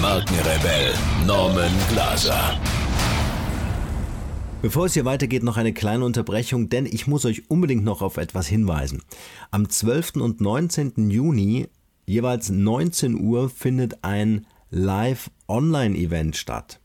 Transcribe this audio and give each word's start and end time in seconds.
Markenrebell 0.00 0.94
Norman 1.26 1.70
Glaser. 1.90 2.58
Bevor 4.62 4.86
es 4.86 4.94
hier 4.94 5.04
weitergeht, 5.04 5.42
noch 5.42 5.58
eine 5.58 5.74
kleine 5.74 6.06
Unterbrechung, 6.06 6.70
denn 6.70 6.86
ich 6.86 7.06
muss 7.06 7.26
euch 7.26 7.50
unbedingt 7.50 7.84
noch 7.84 8.00
auf 8.00 8.16
etwas 8.16 8.46
hinweisen. 8.46 9.02
Am 9.50 9.68
12. 9.68 10.16
und 10.16 10.40
19. 10.40 11.10
Juni, 11.10 11.68
jeweils 12.06 12.48
19 12.48 13.20
Uhr, 13.20 13.50
findet 13.50 14.02
ein 14.02 14.46
Live-Online-Event 14.70 16.34
statt. 16.34 16.80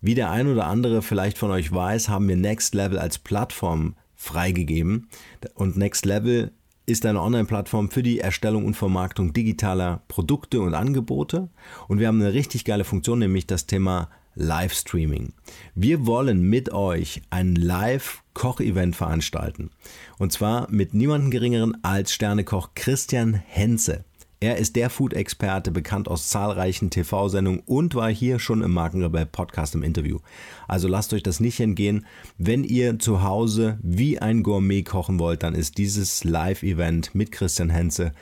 Wie 0.00 0.14
der 0.14 0.30
ein 0.30 0.46
oder 0.46 0.66
andere 0.66 1.02
vielleicht 1.02 1.38
von 1.38 1.50
euch 1.50 1.72
weiß, 1.72 2.08
haben 2.08 2.28
wir 2.28 2.36
Next 2.36 2.76
Level 2.76 2.98
als 2.98 3.18
Plattform 3.18 3.96
freigegeben. 4.14 5.08
Und 5.54 5.76
Next 5.76 6.06
Level 6.06 6.52
ist 6.86 7.06
eine 7.06 7.20
Online-Plattform 7.20 7.90
für 7.90 8.02
die 8.02 8.20
Erstellung 8.20 8.64
und 8.64 8.74
Vermarktung 8.74 9.32
digitaler 9.32 10.02
Produkte 10.08 10.60
und 10.60 10.74
Angebote. 10.74 11.48
Und 11.88 12.00
wir 12.00 12.08
haben 12.08 12.20
eine 12.20 12.32
richtig 12.34 12.64
geile 12.64 12.84
Funktion, 12.84 13.20
nämlich 13.20 13.46
das 13.46 13.66
Thema 13.66 14.08
Livestreaming. 14.34 15.34
Wir 15.74 16.06
wollen 16.06 16.42
mit 16.42 16.72
euch 16.72 17.22
ein 17.30 17.54
Live-Koch-Event 17.54 18.96
veranstalten. 18.96 19.70
Und 20.18 20.32
zwar 20.32 20.70
mit 20.70 20.94
niemandem 20.94 21.30
geringeren 21.30 21.84
als 21.84 22.12
Sternekoch 22.12 22.70
Christian 22.74 23.34
Henze. 23.34 24.04
Er 24.42 24.56
ist 24.56 24.74
der 24.74 24.90
Food-Experte, 24.90 25.70
bekannt 25.70 26.08
aus 26.08 26.28
zahlreichen 26.28 26.90
TV-Sendungen 26.90 27.62
und 27.64 27.94
war 27.94 28.10
hier 28.10 28.40
schon 28.40 28.60
im 28.62 28.72
Markenrebell 28.72 29.24
Podcast 29.24 29.76
im 29.76 29.84
Interview. 29.84 30.18
Also 30.66 30.88
lasst 30.88 31.14
euch 31.14 31.22
das 31.22 31.38
nicht 31.38 31.60
entgehen. 31.60 32.06
Wenn 32.38 32.64
ihr 32.64 32.98
zu 32.98 33.22
Hause 33.22 33.78
wie 33.84 34.18
ein 34.18 34.42
Gourmet 34.42 34.82
kochen 34.82 35.20
wollt, 35.20 35.44
dann 35.44 35.54
ist 35.54 35.78
dieses 35.78 36.24
Live-Event 36.24 37.14
mit 37.14 37.30
Christian 37.30 37.70
Henze 37.70 38.14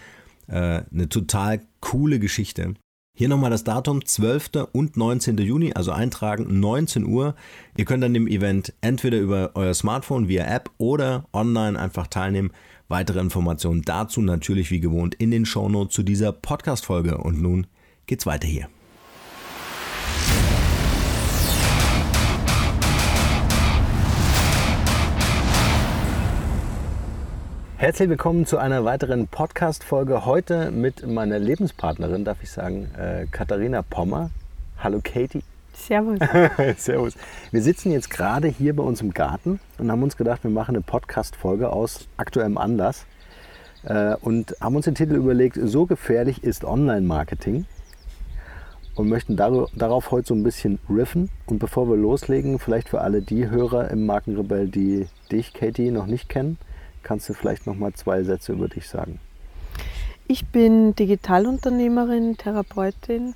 äh, 0.46 0.82
eine 0.92 1.08
total 1.08 1.62
coole 1.80 2.18
Geschichte. 2.18 2.74
Hier 3.12 3.28
nochmal 3.28 3.50
das 3.50 3.64
Datum, 3.64 4.05
12. 4.05 4.69
und 4.72 4.97
19. 4.97 5.36
Juni, 5.39 5.72
also 5.75 5.92
eintragen, 5.92 6.61
19 6.61 7.05
Uhr. 7.05 7.34
Ihr 7.77 7.84
könnt 7.84 8.02
an 8.02 8.14
dem 8.14 8.27
Event 8.27 8.72
entweder 8.80 9.19
über 9.19 9.50
euer 9.55 9.75
Smartphone 9.75 10.28
via 10.28 10.44
App 10.44 10.70
oder 10.78 11.27
online 11.33 11.78
einfach 11.78 12.06
teilnehmen. 12.06 12.52
Weitere 12.89 13.20
Informationen 13.20 13.83
dazu 13.83 14.22
natürlich 14.22 14.70
wie 14.70 14.80
gewohnt 14.80 15.14
in 15.17 15.30
den 15.30 15.44
Shownotes 15.44 15.94
zu 15.94 16.02
dieser 16.02 16.33
Podcast-Folge. 16.33 17.19
Und 17.19 17.42
nun 17.42 17.67
geht's 18.06 18.27
weiter 18.27 18.48
hier. 18.48 18.69
Herzlich 27.81 28.11
willkommen 28.11 28.45
zu 28.45 28.59
einer 28.59 28.84
weiteren 28.84 29.27
Podcast-Folge. 29.27 30.27
Heute 30.27 30.70
mit 30.70 31.06
meiner 31.06 31.39
Lebenspartnerin, 31.39 32.27
darf 32.27 32.42
ich 32.42 32.50
sagen, 32.50 32.91
äh, 32.95 33.25
Katharina 33.31 33.81
Pommer. 33.81 34.28
Hallo 34.77 35.00
Katie. 35.03 35.42
Servus. 35.73 36.19
Servus. 36.77 37.14
Wir 37.51 37.62
sitzen 37.62 37.91
jetzt 37.91 38.11
gerade 38.11 38.48
hier 38.48 38.77
bei 38.77 38.83
uns 38.83 39.01
im 39.01 39.14
Garten 39.14 39.61
und 39.79 39.90
haben 39.90 40.02
uns 40.02 40.19
gedacht, 40.19 40.45
wir 40.45 40.51
machen 40.51 40.77
eine 40.77 40.83
Podcast-Folge 40.83 41.73
aus 41.73 42.07
aktuellem 42.19 42.58
Anlass 42.58 43.07
äh, 43.85 44.14
und 44.20 44.55
haben 44.61 44.77
uns 44.77 44.85
den 44.85 44.95
Titel 44.95 45.14
überlegt, 45.14 45.58
so 45.58 45.86
gefährlich 45.86 46.45
ist 46.45 46.67
Online-Marketing 46.67 47.64
und 48.95 49.08
möchten 49.08 49.36
darauf 49.36 50.11
heute 50.11 50.29
so 50.29 50.35
ein 50.35 50.42
bisschen 50.42 50.80
riffen. 50.90 51.30
Und 51.46 51.58
bevor 51.58 51.89
wir 51.89 51.96
loslegen, 51.96 52.58
vielleicht 52.58 52.90
für 52.90 53.01
alle 53.01 53.23
die 53.23 53.48
Hörer 53.48 53.90
im 53.90 54.05
Markenrebell, 54.05 54.69
die 54.69 55.07
dich, 55.33 55.55
Katie, 55.55 55.90
noch 55.90 56.05
nicht 56.05 56.29
kennen, 56.29 56.58
kannst 57.02 57.28
du 57.28 57.34
vielleicht 57.34 57.66
noch 57.66 57.77
mal 57.77 57.92
zwei 57.94 58.22
Sätze 58.22 58.52
über 58.52 58.68
dich 58.68 58.88
sagen. 58.88 59.18
Ich 60.27 60.46
bin 60.46 60.94
Digitalunternehmerin, 60.94 62.36
Therapeutin, 62.36 63.34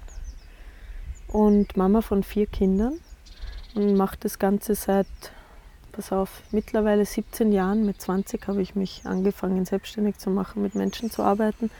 und 1.34 1.76
Mama 1.76 2.00
von 2.00 2.22
vier 2.22 2.46
Kindern 2.46 2.94
und 3.74 3.96
mache 3.96 4.16
das 4.20 4.38
Ganze 4.38 4.76
seit, 4.76 5.08
pass 5.90 6.12
auf, 6.12 6.42
mittlerweile 6.52 7.04
17 7.04 7.50
Jahren. 7.50 7.84
Mit 7.84 8.00
20 8.00 8.46
habe 8.46 8.62
ich 8.62 8.76
mich 8.76 9.02
angefangen, 9.04 9.64
selbstständig 9.64 10.16
zu 10.18 10.30
machen, 10.30 10.62
mit 10.62 10.76
Menschen 10.76 11.10
zu 11.10 11.24
arbeiten, 11.24 11.70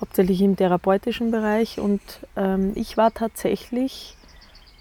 hauptsächlich 0.00 0.40
im 0.40 0.56
therapeutischen 0.56 1.30
Bereich. 1.30 1.78
Und 1.78 2.00
ähm, 2.34 2.72
ich 2.76 2.96
war 2.96 3.12
tatsächlich 3.12 4.16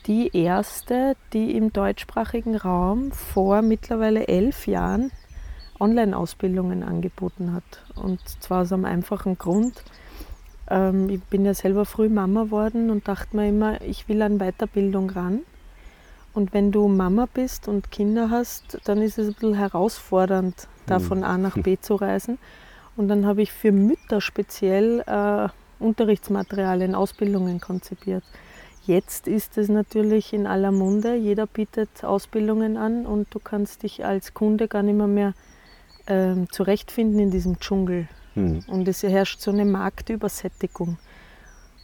die 0.05 0.31
erste, 0.33 1.17
die 1.33 1.57
im 1.57 1.73
deutschsprachigen 1.73 2.55
Raum 2.55 3.11
vor 3.11 3.61
mittlerweile 3.61 4.29
elf 4.29 4.67
Jahren 4.67 5.11
Online-Ausbildungen 5.79 6.83
angeboten 6.83 7.53
hat. 7.53 7.63
Und 7.95 8.19
zwar 8.41 8.61
aus 8.61 8.73
einem 8.73 8.85
einfachen 8.85 9.37
Grund, 9.37 9.83
ähm, 10.69 11.09
ich 11.09 11.21
bin 11.23 11.45
ja 11.45 11.53
selber 11.53 11.85
früh 11.85 12.09
Mama 12.09 12.51
worden 12.51 12.89
und 12.89 13.07
dachte 13.07 13.35
mir 13.35 13.49
immer, 13.49 13.81
ich 13.81 14.07
will 14.07 14.21
an 14.21 14.39
Weiterbildung 14.39 15.09
ran. 15.09 15.41
Und 16.33 16.53
wenn 16.53 16.71
du 16.71 16.87
Mama 16.87 17.27
bist 17.33 17.67
und 17.67 17.91
Kinder 17.91 18.29
hast, 18.29 18.79
dann 18.85 19.01
ist 19.01 19.17
es 19.17 19.27
ein 19.27 19.33
bisschen 19.33 19.55
herausfordernd, 19.55 20.67
da 20.85 20.97
hm. 20.97 21.03
von 21.03 21.23
A 21.23 21.37
nach 21.37 21.57
B 21.57 21.77
zu 21.81 21.95
reisen. 21.95 22.37
Und 22.95 23.07
dann 23.07 23.25
habe 23.25 23.41
ich 23.41 23.51
für 23.51 23.71
Mütter 23.71 24.21
speziell 24.21 25.03
äh, 25.05 25.49
Unterrichtsmaterialien, 25.79 26.95
Ausbildungen 26.95 27.59
konzipiert. 27.61 28.23
Jetzt 28.85 29.27
ist 29.27 29.57
es 29.57 29.67
natürlich 29.67 30.31
in 30.31 30.47
aller 30.47 30.71
Munde. 30.71 31.15
Jeder 31.15 31.45
bietet 31.45 32.03
Ausbildungen 32.03 32.77
an 32.77 33.05
und 33.05 33.27
du 33.31 33.39
kannst 33.39 33.83
dich 33.83 34.05
als 34.05 34.33
Kunde 34.33 34.67
gar 34.67 34.81
nicht 34.81 34.95
mehr, 34.95 35.07
mehr 35.07 35.33
äh, 36.07 36.35
zurechtfinden 36.49 37.19
in 37.19 37.31
diesem 37.31 37.59
Dschungel. 37.59 38.07
Mhm. 38.35 38.63
Und 38.67 38.87
es 38.87 39.03
herrscht 39.03 39.39
so 39.39 39.51
eine 39.51 39.65
Marktübersättigung. 39.65 40.97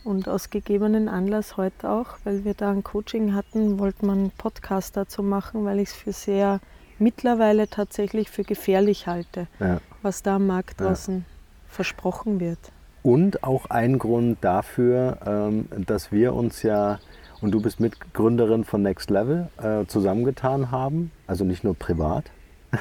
Und 0.04 0.28
aus 0.28 0.50
gegebenen 0.50 1.08
Anlass 1.08 1.56
heute 1.56 1.90
auch, 1.90 2.18
weil 2.26 2.44
wir 2.44 2.54
da 2.54 2.72
ein 2.72 2.84
Coaching 2.84 3.34
hatten, 3.34 3.80
wollte 3.80 4.06
man 4.06 4.20
einen 4.20 4.32
Podcast 4.32 4.98
dazu 4.98 5.24
machen, 5.24 5.64
weil 5.64 5.80
ich 5.80 5.90
es 5.90 5.96
für 5.96 6.12
sehr 6.12 6.60
mittlerweile 7.00 7.70
tatsächlich 7.70 8.30
für 8.30 8.44
gefährlich 8.44 9.08
halte, 9.08 9.48
ja. 9.60 9.80
was 10.02 10.22
da 10.22 10.36
am 10.36 10.48
Markt 10.48 10.82
draußen 10.82 11.20
ja. 11.20 11.24
versprochen 11.68 12.40
wird. 12.40 12.60
Und 13.02 13.44
auch 13.44 13.66
ein 13.70 13.98
Grund 13.98 14.38
dafür, 14.42 15.18
ähm, 15.26 15.68
dass 15.86 16.12
wir 16.12 16.34
uns 16.34 16.64
ja, 16.64 17.00
und 17.42 17.52
du 17.52 17.62
bist 17.62 17.80
Mitgründerin 17.80 18.64
von 18.64 18.82
Next 18.82 19.10
Level, 19.10 19.50
äh, 19.62 19.86
zusammengetan 19.88 20.72
haben, 20.72 21.12
also 21.28 21.44
nicht 21.44 21.64
nur 21.64 21.76
privat, 21.76 22.26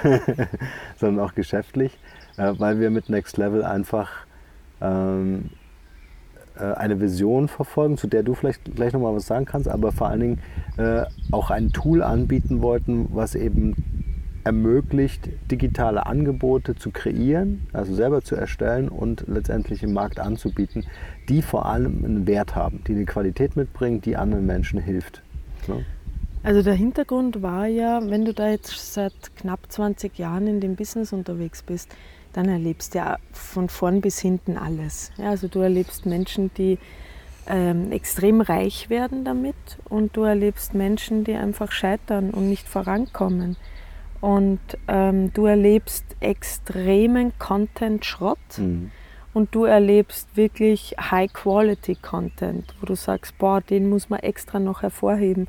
sondern 0.96 1.24
auch 1.24 1.34
geschäftlich, 1.34 1.98
äh, 2.36 2.52
weil 2.58 2.80
wir 2.80 2.90
mit 2.90 3.08
Next 3.08 3.36
Level 3.36 3.64
einfach 3.64 4.10
ähm, 4.80 5.50
äh, 6.56 6.64
eine 6.74 7.00
Vision 7.00 7.48
verfolgen, 7.48 7.96
zu 7.96 8.06
der 8.06 8.22
du 8.22 8.34
vielleicht 8.34 8.74
gleich 8.74 8.92
nochmal 8.92 9.14
was 9.14 9.26
sagen 9.26 9.44
kannst, 9.44 9.68
aber 9.68 9.92
vor 9.92 10.08
allen 10.08 10.20
Dingen 10.20 10.38
äh, 10.76 11.04
auch 11.30 11.50
ein 11.50 11.70
Tool 11.72 12.02
anbieten 12.02 12.60
wollten, 12.62 13.08
was 13.12 13.34
eben 13.34 13.74
ermöglicht, 14.44 15.28
digitale 15.50 16.04
Angebote 16.06 16.74
zu 16.74 16.90
kreieren, 16.90 17.68
also 17.72 17.94
selber 17.94 18.22
zu 18.22 18.34
erstellen 18.34 18.88
und 18.88 19.24
letztendlich 19.28 19.82
im 19.82 19.92
Markt 19.92 20.18
anzubieten, 20.18 20.84
die 21.28 21.42
vor 21.42 21.66
allem 21.66 22.04
einen 22.04 22.26
Wert 22.26 22.56
haben, 22.56 22.82
die 22.86 22.92
eine 22.92 23.04
Qualität 23.04 23.56
mitbringen, 23.56 24.00
die 24.00 24.16
anderen 24.16 24.44
Menschen 24.44 24.80
hilft. 24.80 25.22
Ne? 25.68 25.84
Also 26.42 26.62
der 26.62 26.74
Hintergrund 26.74 27.42
war 27.42 27.66
ja, 27.66 28.00
wenn 28.02 28.24
du 28.24 28.34
da 28.34 28.50
jetzt 28.50 28.94
seit 28.94 29.36
knapp 29.36 29.60
20 29.68 30.18
Jahren 30.18 30.48
in 30.48 30.60
dem 30.60 30.74
Business 30.74 31.12
unterwegs 31.12 31.62
bist, 31.62 31.94
dann 32.32 32.48
erlebst 32.48 32.94
du 32.94 32.98
ja 32.98 33.18
von 33.32 33.68
vorn 33.68 34.00
bis 34.00 34.18
hinten 34.18 34.56
alles. 34.56 35.12
Ja, 35.18 35.30
also 35.30 35.46
du 35.48 35.60
erlebst 35.60 36.04
Menschen, 36.06 36.50
die 36.56 36.78
ähm, 37.46 37.92
extrem 37.92 38.40
reich 38.40 38.90
werden 38.90 39.24
damit 39.24 39.54
und 39.88 40.16
du 40.16 40.22
erlebst 40.22 40.74
Menschen, 40.74 41.24
die 41.24 41.34
einfach 41.34 41.70
scheitern 41.70 42.30
und 42.30 42.48
nicht 42.48 42.68
vorankommen. 42.68 43.56
Und 44.20 44.60
ähm, 44.88 45.32
du 45.32 45.46
erlebst 45.46 46.04
extremen 46.20 47.32
Content-Schrott 47.38 48.38
mhm. 48.58 48.92
und 49.34 49.54
du 49.54 49.64
erlebst 49.64 50.36
wirklich 50.36 50.94
High-Quality-Content, 50.98 52.74
wo 52.80 52.86
du 52.86 52.94
sagst, 52.94 53.36
boah, 53.38 53.60
den 53.60 53.88
muss 53.88 54.08
man 54.10 54.20
extra 54.20 54.60
noch 54.60 54.82
hervorheben. 54.82 55.48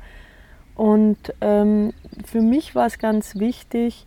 Und 0.74 1.18
ähm, 1.40 1.92
für 2.24 2.40
mich 2.40 2.74
war 2.74 2.86
es 2.86 2.98
ganz 2.98 3.36
wichtig, 3.36 4.06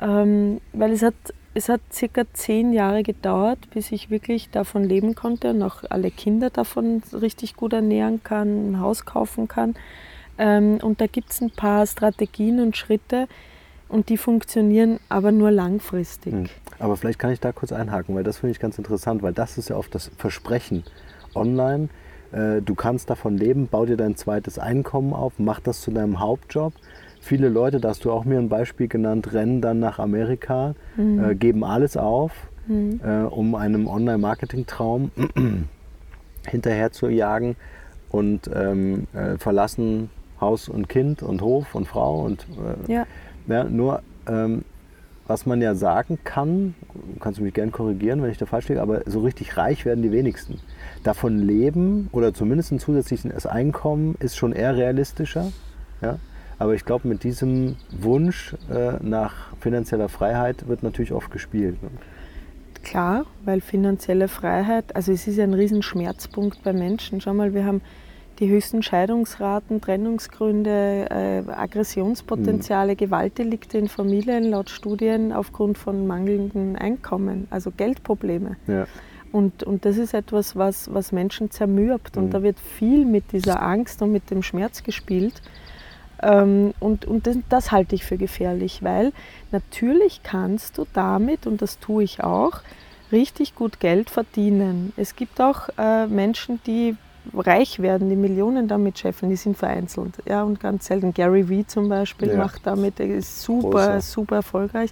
ähm, 0.00 0.60
weil 0.72 0.92
es 0.92 1.02
hat 1.02 1.14
es 1.56 1.70
hat 1.70 1.80
circa 1.90 2.24
zehn 2.34 2.74
Jahre 2.74 3.02
gedauert, 3.02 3.70
bis 3.70 3.90
ich 3.90 4.10
wirklich 4.10 4.50
davon 4.50 4.84
leben 4.84 5.14
konnte 5.14 5.50
und 5.50 5.62
auch 5.62 5.84
alle 5.88 6.10
Kinder 6.10 6.50
davon 6.50 7.02
richtig 7.14 7.56
gut 7.56 7.72
ernähren 7.72 8.22
kann, 8.22 8.72
ein 8.72 8.80
Haus 8.80 9.06
kaufen 9.06 9.48
kann. 9.48 9.74
Ähm, 10.36 10.78
und 10.82 11.00
da 11.00 11.06
gibt 11.06 11.32
es 11.32 11.40
ein 11.40 11.50
paar 11.50 11.86
Strategien 11.86 12.60
und 12.60 12.76
Schritte 12.76 13.26
und 13.88 14.10
die 14.10 14.18
funktionieren 14.18 15.00
aber 15.08 15.32
nur 15.32 15.50
langfristig. 15.50 16.34
Hm. 16.34 16.46
Aber 16.78 16.98
vielleicht 16.98 17.18
kann 17.18 17.32
ich 17.32 17.40
da 17.40 17.52
kurz 17.52 17.72
einhaken, 17.72 18.14
weil 18.14 18.22
das 18.24 18.36
finde 18.36 18.50
ich 18.52 18.60
ganz 18.60 18.76
interessant, 18.76 19.22
weil 19.22 19.32
das 19.32 19.56
ist 19.56 19.70
ja 19.70 19.76
oft 19.76 19.94
das 19.94 20.10
Versprechen 20.18 20.84
online. 21.34 21.88
Äh, 22.36 22.62
du 22.62 22.74
kannst 22.74 23.08
davon 23.10 23.36
leben, 23.36 23.68
bau 23.70 23.86
dir 23.86 23.96
dein 23.96 24.16
zweites 24.16 24.58
Einkommen 24.58 25.12
auf, 25.12 25.34
mach 25.38 25.60
das 25.60 25.80
zu 25.80 25.90
deinem 25.90 26.20
Hauptjob. 26.20 26.72
Viele 27.20 27.48
Leute, 27.48 27.80
da 27.80 27.88
hast 27.88 28.04
du 28.04 28.12
auch 28.12 28.24
mir 28.24 28.38
ein 28.38 28.48
Beispiel 28.48 28.88
genannt, 28.88 29.32
rennen 29.32 29.60
dann 29.60 29.80
nach 29.80 29.98
Amerika, 29.98 30.74
mhm. 30.96 31.24
äh, 31.24 31.34
geben 31.34 31.64
alles 31.64 31.96
auf, 31.96 32.32
mhm. 32.68 33.00
äh, 33.04 33.22
um 33.22 33.54
einem 33.54 33.88
Online-Marketing-Traum 33.88 35.10
hinterher 36.46 36.92
zu 36.92 37.08
jagen 37.08 37.56
und 38.10 38.50
ähm, 38.54 39.06
äh, 39.14 39.38
verlassen 39.38 40.10
Haus 40.40 40.68
und 40.68 40.88
Kind 40.88 41.22
und 41.22 41.40
Hof 41.40 41.74
und 41.74 41.88
Frau 41.88 42.22
und 42.22 42.46
äh, 42.88 42.92
ja. 42.92 43.06
ja. 43.48 43.64
nur 43.64 44.02
ähm, 44.28 44.64
was 45.26 45.46
man 45.46 45.60
ja 45.60 45.74
sagen 45.74 46.18
kann, 46.24 46.74
kannst 47.20 47.40
du 47.40 47.42
mich 47.42 47.54
gerne 47.54 47.72
korrigieren, 47.72 48.22
wenn 48.22 48.30
ich 48.30 48.38
da 48.38 48.46
falsch 48.46 48.68
liege, 48.68 48.80
aber 48.80 49.02
so 49.06 49.20
richtig 49.20 49.56
reich 49.56 49.84
werden 49.84 50.02
die 50.02 50.12
wenigsten. 50.12 50.60
Davon 51.02 51.38
leben 51.38 52.08
oder 52.12 52.32
zumindest 52.32 52.72
ein 52.72 52.78
zusätzliches 52.78 53.46
Einkommen 53.46 54.14
ist 54.20 54.36
schon 54.36 54.52
eher 54.52 54.76
realistischer. 54.76 55.52
Ja? 56.00 56.18
Aber 56.58 56.74
ich 56.74 56.84
glaube, 56.84 57.08
mit 57.08 57.22
diesem 57.22 57.76
Wunsch 57.90 58.54
äh, 58.70 58.94
nach 59.02 59.56
finanzieller 59.60 60.08
Freiheit 60.08 60.68
wird 60.68 60.82
natürlich 60.82 61.12
oft 61.12 61.30
gespielt. 61.30 61.82
Ne? 61.82 61.90
Klar, 62.82 63.26
weil 63.44 63.60
finanzielle 63.60 64.28
Freiheit, 64.28 64.94
also 64.94 65.10
es 65.10 65.26
ist 65.26 65.36
ja 65.36 65.44
ein 65.44 65.54
Riesenschmerzpunkt 65.54 66.62
bei 66.62 66.72
Menschen. 66.72 67.20
Schau 67.20 67.34
mal, 67.34 67.52
wir 67.52 67.64
haben 67.64 67.82
die 68.38 68.48
höchsten 68.48 68.82
Scheidungsraten, 68.82 69.80
Trennungsgründe, 69.80 71.06
äh, 71.10 71.50
Aggressionspotenziale, 71.50 72.92
mhm. 72.92 72.96
Gewaltdelikte 72.96 73.78
in 73.78 73.88
Familien 73.88 74.44
laut 74.50 74.70
Studien 74.70 75.32
aufgrund 75.32 75.78
von 75.78 76.06
mangelndem 76.06 76.76
Einkommen, 76.76 77.46
also 77.50 77.70
Geldprobleme. 77.70 78.56
Ja. 78.66 78.86
Und, 79.32 79.64
und 79.64 79.84
das 79.84 79.96
ist 79.96 80.14
etwas, 80.14 80.56
was, 80.56 80.92
was 80.92 81.12
Menschen 81.12 81.50
zermürbt. 81.50 82.16
Mhm. 82.16 82.22
Und 82.22 82.30
da 82.30 82.42
wird 82.42 82.58
viel 82.58 83.04
mit 83.04 83.32
dieser 83.32 83.62
Angst 83.62 84.02
und 84.02 84.12
mit 84.12 84.30
dem 84.30 84.42
Schmerz 84.42 84.82
gespielt. 84.82 85.42
Ähm, 86.22 86.72
und 86.80 87.04
und 87.04 87.26
das, 87.26 87.36
das, 87.48 87.72
halte 87.72 87.94
ich 87.94 88.04
für 88.04 88.16
gefährlich, 88.16 88.82
weil 88.82 89.12
natürlich 89.52 90.22
kannst 90.22 90.78
du 90.78 90.86
damit, 90.92 91.46
und 91.46 91.60
das 91.60 91.78
tue 91.78 92.04
ich 92.04 92.22
auch, 92.24 92.60
richtig 93.12 93.54
gut 93.54 93.80
Geld 93.80 94.10
verdienen. 94.10 94.92
Es 94.96 95.14
gibt 95.16 95.40
auch 95.40 95.68
äh, 95.78 96.06
Menschen, 96.06 96.60
die 96.66 96.96
reich 97.34 97.80
werden, 97.80 98.08
die 98.08 98.16
Millionen 98.16 98.68
damit 98.68 98.98
scheffeln, 98.98 99.30
die 99.30 99.36
sind 99.36 99.56
vereinzelt. 99.56 100.14
Ja, 100.26 100.42
und 100.42 100.60
ganz 100.60 100.86
selten. 100.86 101.14
Gary 101.14 101.48
Vee 101.48 101.66
zum 101.66 101.88
Beispiel 101.88 102.28
ja. 102.28 102.36
macht 102.36 102.66
damit, 102.66 102.98
der 102.98 103.08
ist 103.08 103.42
super, 103.42 103.70
Großer. 103.70 104.00
super 104.00 104.36
erfolgreich. 104.36 104.90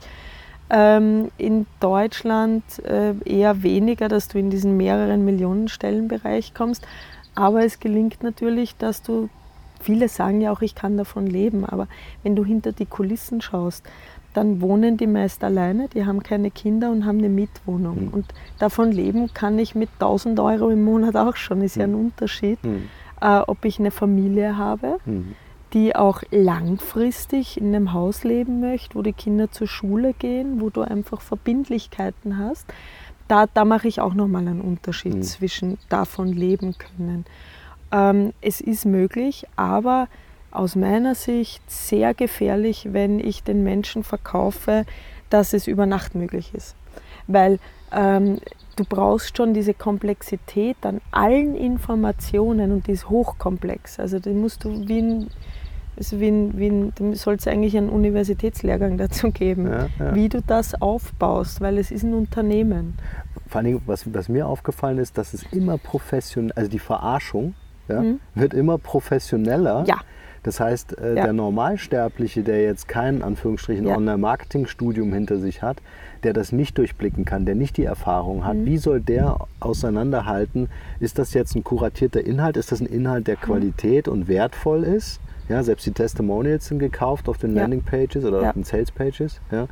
Ähm, 0.70 1.30
in 1.36 1.66
Deutschland 1.80 2.64
äh, 2.84 3.14
eher 3.24 3.62
weniger, 3.62 4.08
dass 4.08 4.28
du 4.28 4.38
in 4.38 4.50
diesen 4.50 4.76
mehreren 4.76 5.24
Millionen 5.24 5.68
Stellenbereich 5.68 6.54
kommst. 6.54 6.86
Aber 7.34 7.64
es 7.64 7.80
gelingt 7.80 8.22
natürlich, 8.22 8.76
dass 8.76 9.02
du, 9.02 9.28
viele 9.80 10.08
sagen 10.08 10.40
ja 10.40 10.52
auch, 10.52 10.62
ich 10.62 10.74
kann 10.74 10.96
davon 10.96 11.26
leben, 11.26 11.64
aber 11.64 11.88
wenn 12.22 12.36
du 12.36 12.44
hinter 12.44 12.72
die 12.72 12.86
Kulissen 12.86 13.40
schaust, 13.40 13.84
dann 14.34 14.60
wohnen 14.60 14.96
die 14.96 15.06
meist 15.06 15.42
alleine, 15.44 15.88
die 15.88 16.04
haben 16.04 16.22
keine 16.22 16.50
Kinder 16.50 16.90
und 16.90 17.06
haben 17.06 17.18
eine 17.18 17.28
Mietwohnung. 17.28 18.06
Mhm. 18.06 18.08
Und 18.08 18.26
davon 18.58 18.92
leben 18.92 19.32
kann 19.32 19.58
ich 19.58 19.74
mit 19.74 19.88
1000 19.94 20.38
Euro 20.40 20.70
im 20.70 20.84
Monat 20.84 21.16
auch 21.16 21.36
schon. 21.36 21.62
Ist 21.62 21.76
mhm. 21.76 21.80
ja 21.80 21.86
ein 21.86 21.92
mhm. 21.92 22.04
Unterschied, 22.06 22.62
mhm. 22.62 22.88
äh, 23.20 23.38
ob 23.38 23.64
ich 23.64 23.78
eine 23.78 23.92
Familie 23.92 24.58
habe, 24.58 24.98
mhm. 25.06 25.34
die 25.72 25.94
auch 25.94 26.22
langfristig 26.30 27.58
in 27.58 27.68
einem 27.68 27.92
Haus 27.92 28.24
leben 28.24 28.60
möchte, 28.60 28.96
wo 28.96 29.02
die 29.02 29.12
Kinder 29.12 29.50
zur 29.50 29.68
Schule 29.68 30.12
gehen, 30.12 30.60
wo 30.60 30.68
du 30.68 30.82
einfach 30.82 31.20
Verbindlichkeiten 31.20 32.36
hast. 32.36 32.66
Da, 33.28 33.46
da 33.46 33.64
mache 33.64 33.88
ich 33.88 34.00
auch 34.00 34.14
nochmal 34.14 34.46
einen 34.46 34.60
Unterschied 34.60 35.14
mhm. 35.14 35.22
zwischen 35.22 35.78
davon 35.88 36.28
leben 36.28 36.74
können. 36.76 37.24
Ähm, 37.92 38.32
es 38.40 38.60
ist 38.60 38.84
möglich, 38.84 39.46
aber 39.54 40.08
aus 40.54 40.76
meiner 40.76 41.14
Sicht 41.14 41.68
sehr 41.70 42.14
gefährlich, 42.14 42.88
wenn 42.92 43.18
ich 43.18 43.42
den 43.42 43.64
Menschen 43.64 44.04
verkaufe, 44.04 44.84
dass 45.30 45.52
es 45.52 45.66
über 45.66 45.86
Nacht 45.86 46.14
möglich 46.14 46.52
ist. 46.54 46.76
Weil 47.26 47.58
ähm, 47.92 48.38
du 48.76 48.84
brauchst 48.84 49.36
schon 49.36 49.54
diese 49.54 49.74
Komplexität 49.74 50.76
an 50.82 51.00
allen 51.10 51.54
Informationen 51.54 52.72
und 52.72 52.86
die 52.86 52.92
ist 52.92 53.08
hochkomplex. 53.08 53.98
Also 53.98 54.18
die 54.18 54.30
musst 54.30 54.64
du 54.64 54.86
wie 54.88 55.00
ein, 55.00 55.30
also 55.96 56.20
wie 56.20 56.28
ein, 56.28 56.58
wie 56.58 56.68
ein, 56.68 56.92
du 56.94 57.14
sollst 57.14 57.48
eigentlich 57.48 57.76
einen 57.76 57.88
Universitätslehrgang 57.88 58.96
dazu 58.98 59.30
geben, 59.30 59.66
ja, 59.66 59.88
ja. 59.98 60.14
wie 60.14 60.28
du 60.28 60.40
das 60.40 60.80
aufbaust, 60.80 61.60
weil 61.60 61.78
es 61.78 61.90
ist 61.90 62.04
ein 62.04 62.14
Unternehmen. 62.14 62.96
Vor 63.48 63.60
allem, 63.60 63.80
was, 63.86 64.12
was 64.12 64.28
mir 64.28 64.46
aufgefallen 64.46 64.98
ist, 64.98 65.18
dass 65.18 65.34
es 65.34 65.44
immer 65.52 65.78
professionell, 65.78 66.52
also 66.56 66.70
die 66.70 66.78
Verarschung 66.78 67.54
ja, 67.88 68.00
mhm. 68.00 68.20
wird 68.34 68.54
immer 68.54 68.78
professioneller. 68.78 69.84
Ja. 69.86 70.00
Das 70.44 70.60
heißt, 70.60 70.98
äh, 70.98 71.16
ja. 71.16 71.24
der 71.24 71.32
Normalsterbliche, 71.32 72.42
der 72.42 72.62
jetzt 72.62 72.86
kein 72.86 73.22
Anführungsstrichen 73.22 73.86
ja. 73.86 73.96
Online-Marketing-Studium 73.96 75.12
hinter 75.12 75.38
sich 75.38 75.62
hat, 75.62 75.78
der 76.22 76.32
das 76.32 76.52
nicht 76.52 76.78
durchblicken 76.78 77.24
kann, 77.24 77.46
der 77.46 77.54
nicht 77.54 77.76
die 77.76 77.84
Erfahrung 77.84 78.44
hat, 78.44 78.56
mhm. 78.56 78.66
wie 78.66 78.76
soll 78.76 79.00
der 79.00 79.38
auseinanderhalten, 79.58 80.68
ist 81.00 81.18
das 81.18 81.34
jetzt 81.34 81.56
ein 81.56 81.64
kuratierter 81.64 82.24
Inhalt, 82.24 82.56
ist 82.56 82.72
das 82.72 82.80
ein 82.80 82.86
Inhalt, 82.86 83.26
der 83.26 83.36
mhm. 83.36 83.40
Qualität 83.40 84.06
und 84.06 84.28
wertvoll 84.28 84.84
ist? 84.84 85.18
Ja, 85.48 85.62
selbst 85.62 85.86
die 85.86 85.92
Testimonials 85.92 86.66
sind 86.66 86.78
gekauft 86.78 87.28
auf 87.28 87.38
den. 87.38 87.54
Landing-Pages 87.54 88.24
oder 88.24 88.42
auf 88.42 88.52
den 88.52 88.64
Sales-Pages. 88.64 89.40
Ja. 89.50 89.68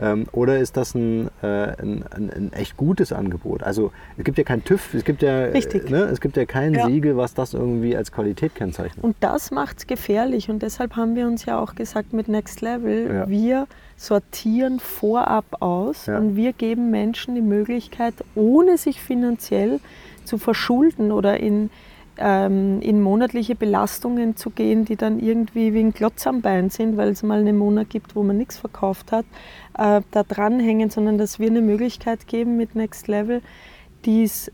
Ähm, 0.00 0.26
oder 0.32 0.58
ist 0.58 0.76
das 0.76 0.94
ein, 0.94 1.28
äh, 1.42 1.46
ein, 1.46 2.04
ein, 2.10 2.30
ein, 2.30 2.52
echt 2.52 2.76
gutes 2.76 3.12
Angebot? 3.12 3.62
Also 3.62 3.92
es 4.18 4.24
gibt 4.24 4.36
ja 4.36 4.44
kein 4.44 4.62
TÜV, 4.62 4.94
es 4.94 5.04
gibt 5.04 5.22
ja, 5.22 5.48
ne, 5.48 6.08
es 6.10 6.20
gibt 6.20 6.36
ja 6.36 6.44
kein 6.44 6.74
ja. 6.74 6.86
Siegel, 6.86 7.16
was 7.16 7.34
das 7.34 7.54
irgendwie 7.54 7.96
als 7.96 8.12
Qualität 8.12 8.54
kennzeichnet. 8.54 9.02
Und 9.02 9.16
das 9.20 9.50
macht 9.50 9.78
es 9.78 9.86
gefährlich 9.86 10.50
und 10.50 10.62
deshalb 10.62 10.96
haben 10.96 11.14
wir 11.16 11.26
uns 11.26 11.46
ja 11.46 11.58
auch 11.58 11.74
gesagt 11.74 12.12
mit 12.12 12.28
Next 12.28 12.60
Level, 12.60 13.10
ja. 13.12 13.28
wir 13.28 13.66
sortieren 13.96 14.80
vorab 14.80 15.44
aus 15.60 16.06
ja. 16.06 16.18
und 16.18 16.36
wir 16.36 16.52
geben 16.52 16.90
Menschen 16.90 17.34
die 17.34 17.40
Möglichkeit, 17.40 18.14
ohne 18.34 18.76
sich 18.76 19.00
finanziell 19.00 19.80
zu 20.24 20.36
verschulden 20.36 21.12
oder 21.12 21.40
in 21.40 21.70
ähm, 22.18 22.80
in 22.80 23.02
monatliche 23.02 23.54
Belastungen 23.54 24.36
zu 24.36 24.50
gehen, 24.50 24.84
die 24.84 24.96
dann 24.96 25.18
irgendwie 25.18 25.74
wie 25.74 25.80
ein 25.80 25.94
Klotz 25.94 26.26
am 26.26 26.40
Bein 26.40 26.70
sind, 26.70 26.96
weil 26.96 27.10
es 27.10 27.22
mal 27.22 27.40
einen 27.40 27.58
Monat 27.58 27.90
gibt, 27.90 28.16
wo 28.16 28.22
man 28.22 28.36
nichts 28.36 28.58
verkauft 28.58 29.12
hat, 29.12 29.24
äh, 29.78 30.00
da 30.10 30.22
dranhängen, 30.22 30.90
sondern 30.90 31.18
dass 31.18 31.38
wir 31.38 31.48
eine 31.48 31.60
Möglichkeit 31.60 32.26
geben 32.26 32.56
mit 32.56 32.74
Next 32.74 33.08
Level, 33.08 33.42
die 34.04 34.24
es 34.24 34.50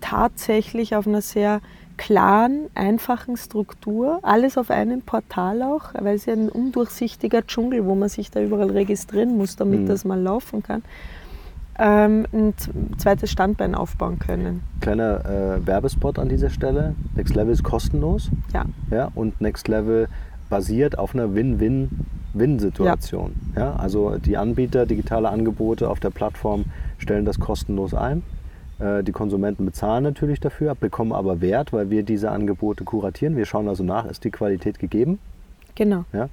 tatsächlich 0.00 0.94
auf 0.96 1.06
einer 1.06 1.22
sehr 1.22 1.60
klaren, 1.96 2.66
einfachen 2.74 3.36
Struktur, 3.36 4.18
alles 4.22 4.58
auf 4.58 4.70
einem 4.70 5.02
Portal 5.02 5.62
auch, 5.62 5.94
weil 5.94 6.16
es 6.16 6.26
ja 6.26 6.32
ein 6.32 6.48
undurchsichtiger 6.48 7.46
Dschungel, 7.46 7.86
wo 7.86 7.94
man 7.94 8.08
sich 8.08 8.30
da 8.30 8.40
überall 8.40 8.70
registrieren 8.70 9.36
muss, 9.36 9.56
damit 9.56 9.82
mhm. 9.82 9.86
das 9.86 10.04
mal 10.04 10.20
laufen 10.20 10.62
kann 10.62 10.82
ähm, 11.78 12.26
ein 12.32 12.54
zweites 12.98 13.30
Standbein 13.30 13.74
aufbauen 13.74 14.18
können. 14.18 14.62
Kleiner 14.80 15.24
äh, 15.24 15.66
Werbespot 15.66 16.18
an 16.18 16.28
dieser 16.28 16.50
Stelle. 16.50 16.94
Next 17.16 17.34
Level 17.34 17.52
ist 17.52 17.64
kostenlos. 17.64 18.30
Ja. 18.52 18.64
ja. 18.90 19.10
Und 19.14 19.40
Next 19.40 19.68
Level 19.68 20.08
basiert 20.48 20.98
auf 20.98 21.14
einer 21.14 21.34
Win-Win-Win-Situation. 21.34 23.34
Ja. 23.56 23.60
ja. 23.60 23.76
Also 23.76 24.18
die 24.18 24.36
Anbieter, 24.36 24.86
digitale 24.86 25.30
Angebote 25.30 25.90
auf 25.90 26.00
der 26.00 26.10
Plattform 26.10 26.66
stellen 26.98 27.24
das 27.24 27.40
kostenlos 27.40 27.94
ein. 27.94 28.22
Äh, 28.78 29.02
die 29.02 29.12
Konsumenten 29.12 29.64
bezahlen 29.64 30.04
natürlich 30.04 30.40
dafür, 30.40 30.74
bekommen 30.74 31.12
aber 31.12 31.40
Wert, 31.40 31.72
weil 31.72 31.90
wir 31.90 32.02
diese 32.02 32.30
Angebote 32.30 32.84
kuratieren. 32.84 33.36
Wir 33.36 33.46
schauen 33.46 33.68
also 33.68 33.84
nach, 33.84 34.06
ist 34.06 34.24
die 34.24 34.30
Qualität 34.30 34.78
gegeben? 34.78 35.18
Genau. 35.74 36.04
Ja? 36.12 36.28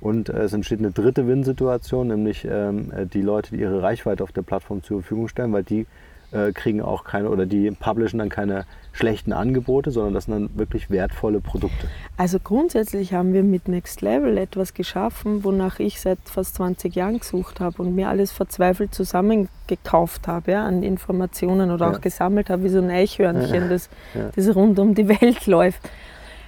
Und 0.00 0.28
äh, 0.28 0.42
es 0.42 0.52
entsteht 0.52 0.80
eine 0.80 0.90
dritte 0.90 1.26
Win-Situation, 1.26 2.08
nämlich 2.08 2.46
ähm, 2.48 2.92
äh, 2.92 3.06
die 3.06 3.22
Leute, 3.22 3.50
die 3.50 3.60
ihre 3.60 3.82
Reichweite 3.82 4.22
auf 4.22 4.32
der 4.32 4.42
Plattform 4.42 4.82
zur 4.82 5.00
Verfügung 5.00 5.28
stellen, 5.28 5.52
weil 5.52 5.64
die 5.64 5.86
äh, 6.34 6.52
kriegen 6.52 6.82
auch 6.82 7.04
keine 7.04 7.30
oder 7.30 7.46
die 7.46 7.70
publishen 7.70 8.18
dann 8.18 8.28
keine 8.28 8.66
schlechten 8.92 9.32
Angebote, 9.32 9.90
sondern 9.90 10.14
das 10.14 10.24
sind 10.24 10.34
dann 10.34 10.58
wirklich 10.58 10.90
wertvolle 10.90 11.40
Produkte. 11.40 11.86
Also 12.16 12.38
grundsätzlich 12.42 13.14
haben 13.14 13.32
wir 13.32 13.42
mit 13.42 13.68
Next 13.68 14.02
Level 14.02 14.36
etwas 14.36 14.74
geschaffen, 14.74 15.44
wonach 15.44 15.78
ich 15.78 16.00
seit 16.00 16.18
fast 16.24 16.56
20 16.56 16.94
Jahren 16.94 17.20
gesucht 17.20 17.60
habe 17.60 17.80
und 17.82 17.94
mir 17.94 18.08
alles 18.08 18.32
verzweifelt 18.32 18.94
zusammengekauft 18.94 20.26
habe 20.26 20.52
ja, 20.52 20.64
an 20.64 20.82
Informationen 20.82 21.70
oder 21.70 21.86
ja. 21.86 21.92
auch 21.92 22.00
gesammelt 22.00 22.50
habe, 22.50 22.64
wie 22.64 22.68
so 22.68 22.78
ein 22.78 22.90
Eichhörnchen, 22.90 23.62
ja. 23.62 23.68
Das, 23.68 23.88
das 24.34 24.54
rund 24.54 24.78
um 24.78 24.94
die 24.94 25.08
Welt 25.08 25.46
läuft. 25.46 25.88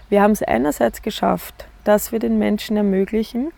Wir 0.08 0.22
haben 0.22 0.32
es 0.32 0.42
einerseits 0.42 1.02
geschafft, 1.02 1.66
dass 1.86 2.10
wir 2.10 2.18
den 2.18 2.38
Menschen 2.38 2.76
ermöglichen, 2.76 3.52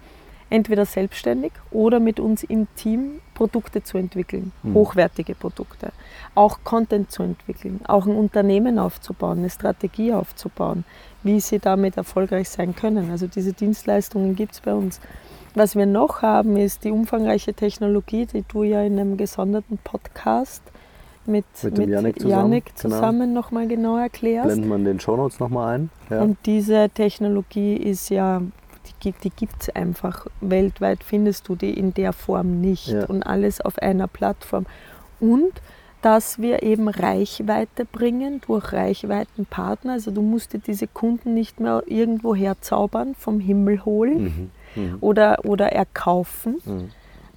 entweder 0.50 0.84
selbstständig 0.84 1.52
oder 1.70 1.98
mit 1.98 2.20
uns 2.20 2.42
im 2.42 2.66
Team 2.76 3.20
Produkte 3.34 3.82
zu 3.82 3.98
entwickeln, 3.98 4.52
mhm. 4.62 4.74
hochwertige 4.74 5.34
Produkte, 5.34 5.92
auch 6.34 6.58
Content 6.64 7.10
zu 7.10 7.22
entwickeln, 7.22 7.80
auch 7.86 8.06
ein 8.06 8.14
Unternehmen 8.14 8.78
aufzubauen, 8.78 9.38
eine 9.38 9.50
Strategie 9.50 10.12
aufzubauen, 10.12 10.84
wie 11.22 11.40
sie 11.40 11.58
damit 11.58 11.96
erfolgreich 11.96 12.48
sein 12.48 12.74
können. 12.74 13.10
Also 13.10 13.26
diese 13.26 13.52
Dienstleistungen 13.52 14.36
gibt 14.36 14.52
es 14.52 14.60
bei 14.60 14.74
uns. 14.74 15.00
Was 15.54 15.74
wir 15.74 15.86
noch 15.86 16.22
haben, 16.22 16.56
ist 16.56 16.84
die 16.84 16.90
umfangreiche 16.90 17.54
Technologie, 17.54 18.26
die 18.26 18.44
du 18.46 18.62
ja 18.62 18.82
in 18.82 18.98
einem 18.98 19.16
gesonderten 19.16 19.78
Podcast 19.78 20.62
mit, 21.28 21.44
mit, 21.62 21.78
mit 21.78 21.88
Janik 21.88 22.20
zusammen, 22.20 22.52
Janik 22.52 22.78
zusammen 22.78 23.20
genau. 23.20 23.40
nochmal 23.40 23.68
genau 23.68 23.96
erklärst. 23.96 24.48
Blenden 24.48 24.68
wir 24.68 24.76
in 24.76 24.84
den 24.84 25.00
Shownotes 25.00 25.38
nochmal 25.40 25.76
ein. 25.76 25.90
Ja. 26.10 26.22
Und 26.22 26.38
diese 26.46 26.88
Technologie 26.88 27.76
ist 27.76 28.08
ja, 28.10 28.42
die, 29.04 29.12
die 29.12 29.30
gibt 29.30 29.62
es 29.62 29.68
einfach. 29.70 30.26
Weltweit 30.40 31.04
findest 31.04 31.48
du 31.48 31.56
die 31.56 31.78
in 31.78 31.94
der 31.94 32.12
Form 32.12 32.60
nicht. 32.60 32.88
Ja. 32.88 33.06
Und 33.06 33.22
alles 33.22 33.60
auf 33.60 33.78
einer 33.78 34.08
Plattform. 34.08 34.66
Und 35.20 35.52
dass 36.02 36.40
wir 36.40 36.62
eben 36.62 36.88
Reichweite 36.88 37.84
bringen 37.84 38.40
durch 38.46 38.72
Reichweitenpartner. 38.72 39.92
Also 39.92 40.10
du 40.10 40.22
musst 40.22 40.52
dir 40.52 40.60
diese 40.60 40.86
Kunden 40.86 41.34
nicht 41.34 41.60
mehr 41.60 41.82
irgendwo 41.86 42.34
herzaubern, 42.34 43.14
vom 43.14 43.40
Himmel 43.40 43.84
holen 43.84 44.22
mhm. 44.22 44.50
Mhm. 44.82 44.98
Oder, 45.00 45.44
oder 45.44 45.72
erkaufen 45.72 46.58
mhm. 46.64 46.90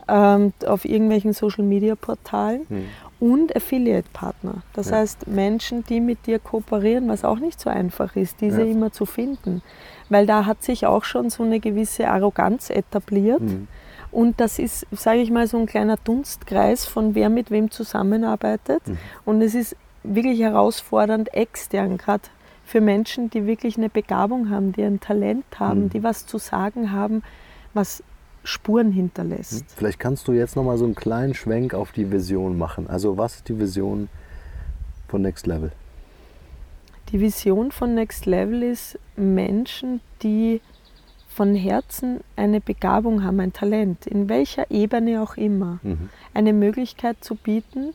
ähm, 0.07 0.53
auf 0.65 0.86
irgendwelchen 0.86 1.33
Social-Media-Portalen. 1.33 2.65
Mhm. 2.69 2.86
Und 3.21 3.55
Affiliate-Partner. 3.55 4.63
Das 4.73 4.89
ja. 4.89 4.97
heißt 4.97 5.27
Menschen, 5.27 5.85
die 5.85 6.01
mit 6.01 6.25
dir 6.25 6.39
kooperieren, 6.39 7.07
was 7.07 7.23
auch 7.23 7.39
nicht 7.39 7.61
so 7.61 7.69
einfach 7.69 8.17
ist, 8.17 8.41
diese 8.41 8.63
ja. 8.63 8.67
immer 8.67 8.91
zu 8.91 9.05
finden. 9.05 9.61
Weil 10.09 10.25
da 10.25 10.45
hat 10.45 10.61
sich 10.63 10.85
auch 10.85 11.05
schon 11.05 11.29
so 11.29 11.43
eine 11.43 11.61
gewisse 11.61 12.09
Arroganz 12.09 12.69
etabliert 12.69 13.41
mhm. 13.41 13.67
Und 14.11 14.41
das 14.41 14.59
ist, 14.59 14.85
sage 14.91 15.21
ich 15.21 15.31
mal, 15.31 15.47
so 15.47 15.57
ein 15.57 15.65
kleiner 15.65 15.97
Dunstkreis 15.97 16.85
von 16.85 17.15
wer 17.15 17.29
mit 17.29 17.49
wem 17.49 17.71
zusammenarbeitet. 17.71 18.85
Mhm. 18.87 18.97
Und 19.25 19.41
es 19.41 19.55
ist 19.55 19.75
wirklich 20.03 20.41
herausfordernd 20.41 21.33
extern, 21.33 21.97
gerade 21.97 22.23
für 22.65 22.81
Menschen, 22.81 23.29
die 23.29 23.45
wirklich 23.45 23.77
eine 23.77 23.89
Begabung 23.89 24.49
haben, 24.49 24.73
die 24.73 24.83
ein 24.83 24.99
Talent 24.99 25.45
haben, 25.57 25.83
mhm. 25.83 25.89
die 25.89 26.03
was 26.03 26.25
zu 26.25 26.37
sagen 26.37 26.91
haben, 26.91 27.23
was 27.73 28.03
Spuren 28.43 28.91
hinterlässt. 28.91 29.63
Mhm. 29.63 29.65
Vielleicht 29.75 30.00
kannst 30.00 30.27
du 30.27 30.33
jetzt 30.33 30.55
nochmal 30.55 30.77
so 30.77 30.86
einen 30.86 30.95
kleinen 30.95 31.33
Schwenk 31.33 31.74
auf 31.74 31.91
die 31.91 32.12
Vision 32.12 32.57
machen. 32.57 32.89
Also 32.89 33.17
was 33.17 33.38
ist 33.38 33.50
die 33.50 33.60
Vision 33.60 34.10
von 35.07 35.21
Next 35.21 35.48
Level? 35.48 35.71
Die 37.10 37.19
Vision 37.19 37.71
von 37.71 37.93
Next 37.93 38.25
Level 38.25 38.63
ist 38.63 38.98
Menschen, 39.15 40.00
die 40.24 40.62
von 41.27 41.55
Herzen 41.55 42.21
eine 42.36 42.62
Begabung 42.62 43.24
haben, 43.24 43.39
ein 43.39 43.53
Talent, 43.53 44.05
in 44.05 44.27
welcher 44.27 44.69
Ebene 44.69 45.21
auch 45.21 45.38
immer, 45.38 45.79
mhm. 45.83 46.10
eine 46.33 46.53
Möglichkeit 46.53 47.24
zu 47.24 47.36
bieten, 47.36 47.93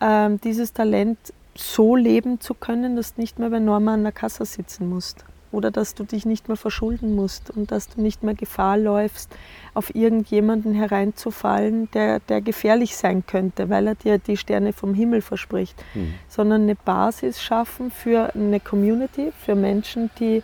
äh, 0.00 0.30
dieses 0.44 0.72
Talent 0.72 1.18
so 1.56 1.96
leben 1.96 2.40
zu 2.40 2.54
können, 2.54 2.94
dass 2.94 3.14
du 3.14 3.20
nicht 3.20 3.38
mehr 3.38 3.50
bei 3.50 3.58
Norma 3.58 3.94
an 3.94 4.04
der 4.04 4.12
Kasse 4.12 4.44
sitzen 4.44 4.88
musst 4.88 5.24
oder 5.52 5.70
dass 5.70 5.94
du 5.94 6.04
dich 6.04 6.26
nicht 6.26 6.48
mehr 6.48 6.56
verschulden 6.56 7.14
musst 7.14 7.50
und 7.50 7.70
dass 7.70 7.88
du 7.88 8.00
nicht 8.00 8.22
mehr 8.22 8.34
Gefahr 8.34 8.76
läufst, 8.76 9.34
auf 9.74 9.94
irgendjemanden 9.94 10.74
hereinzufallen, 10.74 11.90
der, 11.92 12.20
der 12.20 12.40
gefährlich 12.40 12.96
sein 12.96 13.24
könnte, 13.26 13.68
weil 13.70 13.86
er 13.86 13.94
dir 13.94 14.18
die 14.18 14.36
Sterne 14.36 14.72
vom 14.72 14.94
Himmel 14.94 15.22
verspricht, 15.22 15.74
mhm. 15.94 16.14
sondern 16.28 16.62
eine 16.62 16.74
Basis 16.74 17.42
schaffen 17.42 17.90
für 17.90 18.34
eine 18.34 18.60
Community, 18.60 19.32
für 19.38 19.54
Menschen, 19.54 20.10
die 20.18 20.42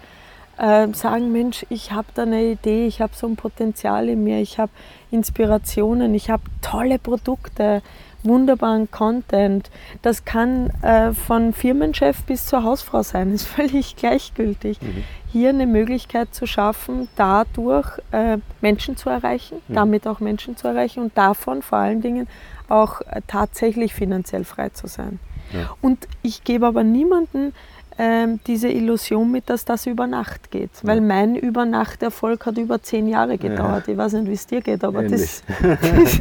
äh, 0.56 0.88
sagen, 0.92 1.32
Mensch, 1.32 1.66
ich 1.68 1.92
habe 1.92 2.08
da 2.14 2.22
eine 2.22 2.44
Idee, 2.44 2.86
ich 2.86 3.00
habe 3.00 3.12
so 3.14 3.26
ein 3.26 3.36
Potenzial 3.36 4.08
in 4.08 4.22
mir, 4.24 4.40
ich 4.40 4.58
habe 4.58 4.70
Inspirationen, 5.10 6.14
ich 6.14 6.30
habe 6.30 6.44
tolle 6.62 6.98
Produkte, 6.98 7.82
wunderbaren 8.24 8.90
Content. 8.90 9.70
Das 10.02 10.24
kann 10.24 10.70
äh, 10.82 11.12
von 11.12 11.52
Firmenchef 11.52 12.22
bis 12.24 12.46
zur 12.46 12.64
Hausfrau 12.64 13.02
sein, 13.02 13.30
ist 13.34 13.46
völlig 13.46 13.96
gleichgültig. 13.96 14.80
Mhm. 14.80 15.04
Hier 15.32 15.48
eine 15.48 15.66
Möglichkeit 15.66 16.34
zu 16.34 16.46
schaffen, 16.46 17.08
dadurch 17.16 17.98
äh, 18.12 18.38
Menschen 18.60 18.96
zu 18.96 19.10
erreichen, 19.10 19.58
mhm. 19.68 19.74
damit 19.74 20.06
auch 20.06 20.20
Menschen 20.20 20.56
zu 20.56 20.68
erreichen 20.68 21.02
und 21.02 21.16
davon 21.18 21.62
vor 21.62 21.78
allen 21.78 22.02
Dingen 22.02 22.28
auch 22.68 23.00
äh, 23.02 23.20
tatsächlich 23.26 23.94
finanziell 23.94 24.44
frei 24.44 24.70
zu 24.70 24.86
sein. 24.86 25.18
Ja. 25.52 25.74
Und 25.82 26.08
ich 26.22 26.44
gebe 26.44 26.66
aber 26.66 26.82
niemanden 26.84 27.52
ähm, 27.98 28.40
diese 28.46 28.68
Illusion 28.68 29.30
mit, 29.30 29.48
dass 29.50 29.64
das 29.64 29.86
über 29.86 30.06
Nacht 30.06 30.50
geht. 30.50 30.70
Ja. 30.82 30.88
Weil 30.88 31.00
mein 31.00 31.36
Übernachterfolg 31.36 32.46
hat 32.46 32.58
über 32.58 32.82
zehn 32.82 33.06
Jahre 33.06 33.38
gedauert. 33.38 33.86
Ja. 33.86 33.92
Ich 33.92 33.98
weiß 33.98 34.14
nicht, 34.14 34.28
wie 34.28 34.32
es 34.32 34.46
dir 34.46 34.60
geht, 34.60 34.82
aber 34.82 35.04
Ähnlich. 35.04 35.42
das. 35.60 36.20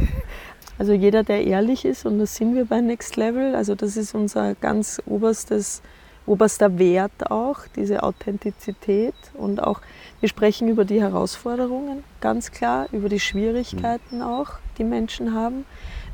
also 0.78 0.92
jeder, 0.92 1.22
der 1.22 1.44
ehrlich 1.44 1.84
ist, 1.84 2.04
und 2.04 2.18
das 2.18 2.34
sind 2.34 2.54
wir 2.54 2.64
bei 2.64 2.80
Next 2.80 3.16
Level, 3.16 3.54
also 3.54 3.74
das 3.74 3.96
ist 3.96 4.14
unser 4.14 4.54
ganz 4.56 5.00
oberstes, 5.06 5.82
oberster 6.26 6.78
Wert 6.78 7.30
auch, 7.30 7.60
diese 7.76 8.02
Authentizität 8.02 9.14
und 9.34 9.62
auch, 9.62 9.80
wir 10.20 10.28
sprechen 10.28 10.68
über 10.68 10.84
die 10.84 11.00
Herausforderungen, 11.00 12.02
ganz 12.20 12.50
klar, 12.50 12.88
über 12.92 13.08
die 13.08 13.20
Schwierigkeiten 13.20 14.16
mhm. 14.16 14.22
auch, 14.22 14.52
die 14.78 14.84
Menschen 14.84 15.34
haben. 15.34 15.64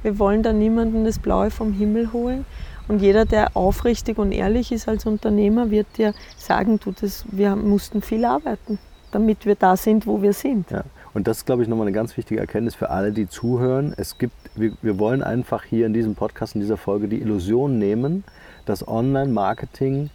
Wir 0.02 0.18
wollen 0.18 0.42
da 0.42 0.52
niemanden 0.52 1.04
das 1.04 1.18
Blaue 1.18 1.50
vom 1.50 1.72
Himmel 1.72 2.12
holen. 2.12 2.44
Und 2.88 3.00
jeder, 3.00 3.24
der 3.24 3.56
aufrichtig 3.56 4.18
und 4.18 4.32
ehrlich 4.32 4.72
ist 4.72 4.88
als 4.88 5.06
Unternehmer, 5.06 5.70
wird 5.70 5.86
dir 5.96 6.12
sagen, 6.36 6.80
du, 6.82 6.92
das, 6.92 7.24
wir 7.30 7.54
mussten 7.54 8.02
viel 8.02 8.24
arbeiten, 8.24 8.80
damit 9.12 9.46
wir 9.46 9.54
da 9.54 9.76
sind, 9.76 10.06
wo 10.06 10.22
wir 10.22 10.32
sind. 10.32 10.70
Ja. 10.70 10.82
Und 11.12 11.26
das 11.26 11.38
ist, 11.38 11.46
glaube 11.46 11.62
ich, 11.62 11.68
nochmal 11.68 11.86
eine 11.86 11.94
ganz 11.94 12.16
wichtige 12.16 12.40
Erkenntnis 12.40 12.74
für 12.74 12.90
alle, 12.90 13.12
die 13.12 13.28
zuhören. 13.28 13.94
Es 13.96 14.18
gibt, 14.18 14.34
wir, 14.54 14.72
wir 14.82 14.98
wollen 14.98 15.22
einfach 15.22 15.64
hier 15.64 15.86
in 15.86 15.92
diesem 15.92 16.14
Podcast, 16.14 16.54
in 16.54 16.60
dieser 16.60 16.76
Folge 16.76 17.08
die 17.08 17.20
Illusion 17.20 17.78
nehmen, 17.78 18.24
dass 18.64 18.86
Online-Marketing 18.86 20.10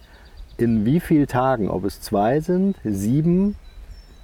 in 0.57 0.85
wie 0.85 0.99
vielen 0.99 1.27
Tagen, 1.27 1.69
ob 1.69 1.83
es 1.83 1.99
zwei 1.99 2.39
sind, 2.39 2.77
sieben 2.83 3.55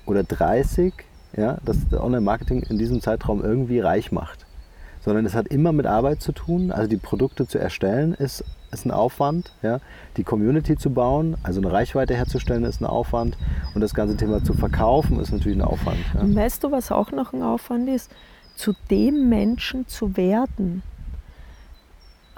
oder 0.06 0.24
30, 0.24 0.94
ja, 1.36 1.58
dass 1.66 1.78
Online-Marketing 1.92 2.64
in 2.70 2.78
diesem 2.78 3.02
Zeitraum 3.02 3.44
irgendwie 3.44 3.80
reich 3.80 4.12
macht 4.12 4.46
sondern 5.02 5.26
es 5.26 5.36
hat 5.36 5.48
immer 5.48 5.72
mit 5.72 5.86
Arbeit 5.86 6.22
zu 6.22 6.32
tun. 6.32 6.72
Also 6.72 6.88
die 6.88 6.98
Produkte 6.98 7.48
zu 7.48 7.58
erstellen 7.58 8.14
ist, 8.14 8.44
ist 8.72 8.86
ein 8.86 8.92
Aufwand. 8.92 9.52
Ja? 9.62 9.80
Die 10.18 10.24
Community 10.24 10.78
zu 10.78 10.92
bauen, 10.92 11.38
also 11.44 11.60
eine 11.60 11.72
Reichweite 11.72 12.16
herzustellen, 12.16 12.64
ist 12.64 12.82
ein 12.82 12.86
Aufwand. 12.86 13.38
Und 13.74 13.82
das 13.82 13.94
ganze 13.94 14.16
Thema 14.16 14.44
zu 14.44 14.54
verkaufen, 14.54 15.20
ist 15.20 15.32
natürlich 15.32 15.58
ein 15.58 15.64
Aufwand. 15.64 16.00
Ja? 16.14 16.22
Und 16.22 16.36
weißt 16.36 16.64
du, 16.64 16.72
was 16.72 16.92
auch 16.92 17.12
noch 17.12 17.34
ein 17.34 17.44
Aufwand 17.44 17.90
ist? 17.90 18.12
Zu 18.56 18.74
dem 18.90 19.30
Menschen 19.30 19.88
zu 19.88 20.16
werden, 20.18 20.84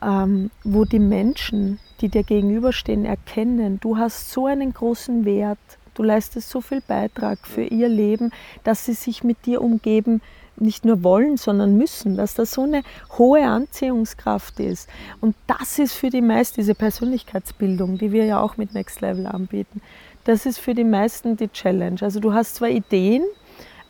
ähm, 0.01 0.51
wo 0.63 0.86
die 0.86 1.00
Menschen, 1.00 1.79
die 2.01 2.10
dir 2.10 2.24
gegenüberstehen, 2.24 3.05
erkennen, 3.05 3.79
du 3.82 3.98
hast 3.98 4.32
so 4.32 4.46
einen 4.46 4.74
großen 4.74 5.25
Wert, 5.25 5.60
du 5.96 6.03
leistest 6.03 6.50
so 6.50 6.62
viel 6.62 6.82
Beitrag 6.82 7.39
für 7.46 7.63
ihr 7.63 7.89
Leben, 7.89 8.32
dass 8.63 8.86
sie 8.86 8.93
sich 8.93 9.24
mit 9.24 9.46
dir 9.46 9.62
umgeben 9.62 10.22
nicht 10.55 10.86
nur 10.86 11.03
wollen, 11.03 11.38
sondern 11.38 11.77
müssen, 11.77 12.15
dass 12.15 12.33
da 12.33 12.45
so 12.45 12.63
eine 12.63 12.83
hohe 13.17 13.43
Anziehungskraft 13.43 14.60
ist. 14.60 14.89
Und 15.22 15.36
das 15.48 15.79
ist 15.79 15.93
für 15.93 16.10
die 16.10 16.22
meisten, 16.22 16.62
diese 16.62 16.75
Persönlichkeitsbildung, 16.75 17.98
die 17.98 18.12
wir 18.12 18.25
ja 18.25 18.41
auch 18.41 18.57
mit 18.57 18.74
Next 18.74 19.01
Level 19.01 19.27
anbieten, 19.27 19.81
das 20.25 20.45
ist 20.45 20.60
für 20.60 20.74
die 20.74 20.83
meisten 20.83 21.36
die 21.36 21.50
Challenge. 21.50 21.98
Also 22.01 22.19
du 22.19 22.33
hast 22.33 22.55
zwar 22.55 22.69
Ideen, 22.69 23.24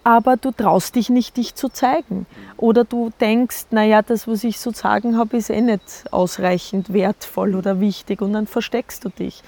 aber 0.03 0.36
du 0.36 0.51
traust 0.51 0.96
dich 0.96 1.10
nicht, 1.10 1.38
dich 1.38 1.55
zu 1.55 1.70
zeigen. 1.70 2.25
Oder 2.58 2.84
du 2.84 3.12
denkst, 3.22 3.67
naja, 3.72 4.01
das, 4.01 4.27
was 4.27 4.43
ich 4.43 4.60
so 4.60 4.72
sagen 4.72 5.17
habe, 5.17 5.38
ist 5.38 5.50
eh 5.50 5.62
nicht 5.62 6.05
ausreichend 6.12 6.91
wertvoll 6.91 7.55
oder 7.55 7.79
wichtig 7.79 8.22
und 8.22 8.34
dann 8.34 8.48
versteckst 8.48 9.05
du 9.05 9.10
dich. 9.10 9.43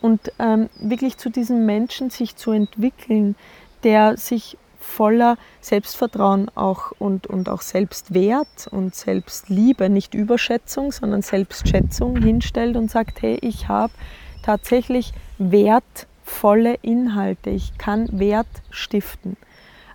Und 0.00 0.32
ähm, 0.40 0.68
wirklich 0.80 1.16
zu 1.16 1.30
diesem 1.30 1.64
Menschen 1.64 2.10
sich 2.10 2.34
zu 2.34 2.50
entwickeln, 2.50 3.36
der 3.84 4.16
sich 4.16 4.58
voller 4.92 5.36
Selbstvertrauen 5.60 6.50
auch 6.54 6.92
und, 6.98 7.26
und 7.26 7.48
auch 7.48 7.62
Selbstwert 7.62 8.68
und 8.70 8.94
Selbstliebe, 8.94 9.88
nicht 9.88 10.14
Überschätzung, 10.14 10.92
sondern 10.92 11.22
Selbstschätzung 11.22 12.16
hinstellt 12.16 12.76
und 12.76 12.90
sagt, 12.90 13.22
hey, 13.22 13.38
ich 13.40 13.68
habe 13.68 13.92
tatsächlich 14.42 15.12
wertvolle 15.38 16.74
Inhalte, 16.82 17.50
ich 17.50 17.78
kann 17.78 18.18
Wert 18.18 18.48
stiften. 18.70 19.36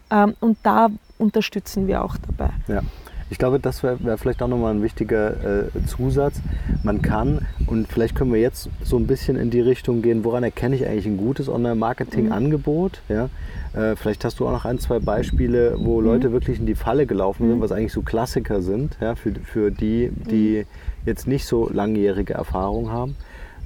Ähm, 0.09 0.35
und 0.39 0.57
da 0.63 0.89
unterstützen 1.17 1.87
wir 1.87 2.03
auch 2.03 2.15
dabei. 2.17 2.51
Ja. 2.67 2.81
Ich 3.29 3.37
glaube, 3.37 3.59
das 3.59 3.83
wäre 3.83 3.97
wär 4.03 4.17
vielleicht 4.17 4.41
auch 4.41 4.47
nochmal 4.47 4.73
ein 4.73 4.81
wichtiger 4.81 5.65
äh, 5.65 5.85
Zusatz. 5.85 6.39
Man 6.83 7.01
kann, 7.01 7.45
und 7.65 7.87
vielleicht 7.87 8.15
können 8.15 8.31
wir 8.31 8.39
jetzt 8.39 8.69
so 8.83 8.97
ein 8.97 9.05
bisschen 9.05 9.35
in 9.35 9.49
die 9.49 9.59
Richtung 9.59 10.01
gehen, 10.01 10.23
woran 10.23 10.43
erkenne 10.43 10.75
ich 10.75 10.85
eigentlich 10.85 11.05
ein 11.05 11.17
gutes 11.17 11.49
Online-Marketing-Angebot? 11.49 13.01
Mhm. 13.09 13.15
Ja? 13.15 13.29
Äh, 13.73 13.95
vielleicht 13.97 14.23
hast 14.23 14.39
du 14.39 14.47
auch 14.47 14.51
noch 14.51 14.65
ein, 14.65 14.79
zwei 14.79 14.99
Beispiele, 14.99 15.75
wo 15.77 15.99
mhm. 15.99 16.05
Leute 16.05 16.31
wirklich 16.31 16.59
in 16.59 16.65
die 16.65 16.75
Falle 16.75 17.05
gelaufen 17.05 17.47
sind, 17.47 17.57
mhm. 17.57 17.61
was 17.61 17.73
eigentlich 17.73 17.93
so 17.93 18.01
Klassiker 18.01 18.61
sind, 18.61 18.97
ja? 19.01 19.15
für, 19.15 19.33
für 19.33 19.71
die, 19.71 20.09
die 20.29 20.59
mhm. 20.59 21.05
jetzt 21.05 21.27
nicht 21.27 21.45
so 21.45 21.69
langjährige 21.69 22.33
Erfahrung 22.33 22.91
haben. 22.91 23.17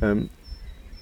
Ähm, 0.02 0.30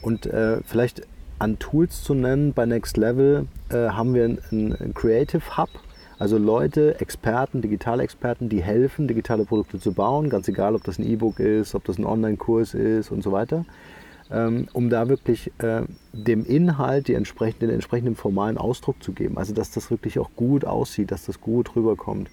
und 0.02 0.26
äh, 0.26 0.58
vielleicht 0.66 1.04
an 1.40 1.60
Tools 1.60 2.04
zu 2.04 2.14
nennen, 2.14 2.54
bei 2.54 2.66
Next 2.66 2.98
Level 2.98 3.48
äh, 3.70 3.90
haben 3.90 4.14
wir 4.14 4.26
einen 4.26 4.94
Creative 4.94 5.58
Hub 5.58 5.70
Also 6.20 6.38
Leute, 6.38 7.00
Experten, 7.00 7.62
digitale 7.62 8.04
Experten, 8.04 8.50
die 8.50 8.62
helfen, 8.62 9.08
digitale 9.08 9.46
Produkte 9.46 9.80
zu 9.80 9.94
bauen, 9.94 10.30
ganz 10.30 10.50
egal, 10.50 10.76
ob 10.76 10.84
das 10.84 11.00
ein 11.00 11.10
E-Book 11.10 11.40
ist, 11.40 11.76
ob 11.76 11.86
das 11.86 11.98
ein 11.98 12.06
Online-Kurs 12.06 12.74
ist 12.74 13.10
und 13.10 13.24
so 13.24 13.32
weiter, 13.32 13.66
ähm, 14.30 14.68
um 14.74 14.90
da 14.90 15.08
wirklich 15.08 15.54
äh, 15.60 15.84
dem 16.12 16.46
Inhalt 16.46 17.08
die 17.08 17.14
entsprechenden, 17.14 17.70
den 17.70 17.76
entsprechenden 17.76 18.18
formalen 18.18 18.58
Ausdruck 18.58 19.02
zu 19.02 19.14
geben. 19.14 19.38
Also 19.38 19.54
dass 19.54 19.72
das 19.72 19.90
wirklich 19.90 20.20
auch 20.20 20.30
gut 20.36 20.66
aussieht, 20.66 21.12
dass 21.12 21.26
das 21.26 21.40
gut 21.40 21.74
rüberkommt 21.78 22.30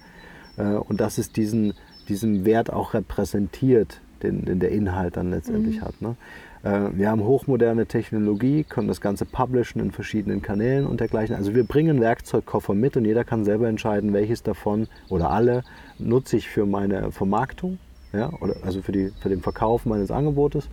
äh, 0.57 0.65
und 0.75 1.01
dass 1.01 1.19
es 1.19 1.31
diesen, 1.31 1.75
diesen 2.09 2.45
Wert 2.45 2.73
auch 2.73 2.93
repräsentiert, 2.93 4.01
den, 4.23 4.45
den 4.45 4.61
der 4.61 4.71
Inhalt 4.71 5.17
dann 5.17 5.31
letztendlich 5.31 5.81
mhm. 5.81 5.85
hat. 5.85 6.03
Ne? 6.03 6.17
Äh, 6.63 6.91
wir 6.97 7.11
haben 7.11 7.23
hochmoderne 7.23 7.87
Technologie, 7.87 8.65
können 8.65 8.89
das 8.89 9.01
Ganze 9.01 9.25
publishen 9.25 9.81
in 9.81 9.93
verschiedenen 9.93 10.43
Kanälen 10.43 10.87
und 10.87 11.01
dergleichen. 11.01 11.37
Also 11.37 11.55
wir 11.55 11.65
bringen 11.65 12.01
Werkzeugkoffer 12.01 12.75
mit 12.75 12.97
und 12.97 13.05
jeder 13.05 13.25
kann 13.25 13.45
selber 13.45 13.69
entscheiden, 13.69 14.13
welches 14.13 14.43
davon 14.43 14.89
oder 15.09 15.31
alle 15.31 15.63
nutze 15.99 16.37
ich 16.37 16.49
für 16.49 16.67
meine 16.67 17.13
Vermarktung, 17.13 17.79
ja, 18.13 18.31
oder 18.41 18.57
also 18.65 18.83
für, 18.83 18.93
die, 18.93 19.13
für 19.21 19.29
den 19.29 19.41
Verkauf 19.41 19.87
meines 19.87 20.11
Angebotes. 20.11 20.69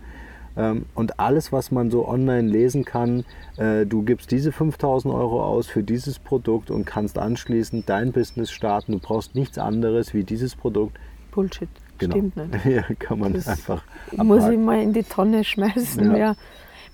Ähm, 0.56 0.86
und 0.94 1.18
alles, 1.18 1.52
was 1.52 1.70
man 1.70 1.90
so 1.90 2.06
online 2.06 2.48
lesen 2.48 2.84
kann, 2.84 3.24
äh, 3.56 3.86
du 3.86 4.02
gibst 4.02 4.30
diese 4.30 4.52
5000 4.52 5.12
Euro 5.12 5.44
aus 5.44 5.66
für 5.66 5.82
dieses 5.82 6.18
Produkt 6.18 6.70
und 6.70 6.84
kannst 6.84 7.18
anschließend 7.18 7.88
dein 7.88 8.12
Business 8.12 8.50
starten. 8.50 8.92
Du 8.92 8.98
brauchst 8.98 9.34
nichts 9.34 9.58
anderes 9.58 10.14
wie 10.14 10.24
dieses 10.24 10.54
Produkt. 10.54 10.98
Bullshit. 11.32 11.68
Genau. 12.08 12.16
Stimmt 12.16 12.36
nicht. 12.36 12.64
Ja, 12.74 12.82
kann 12.98 13.18
man 13.18 13.32
das 13.32 13.48
einfach. 13.48 13.82
Abhaken. 14.12 14.26
Muss 14.26 14.48
ich 14.48 14.58
mal 14.58 14.82
in 14.82 14.92
die 14.92 15.02
Tonne 15.02 15.44
schmeißen, 15.44 16.12
ja. 16.12 16.16
ja. 16.16 16.36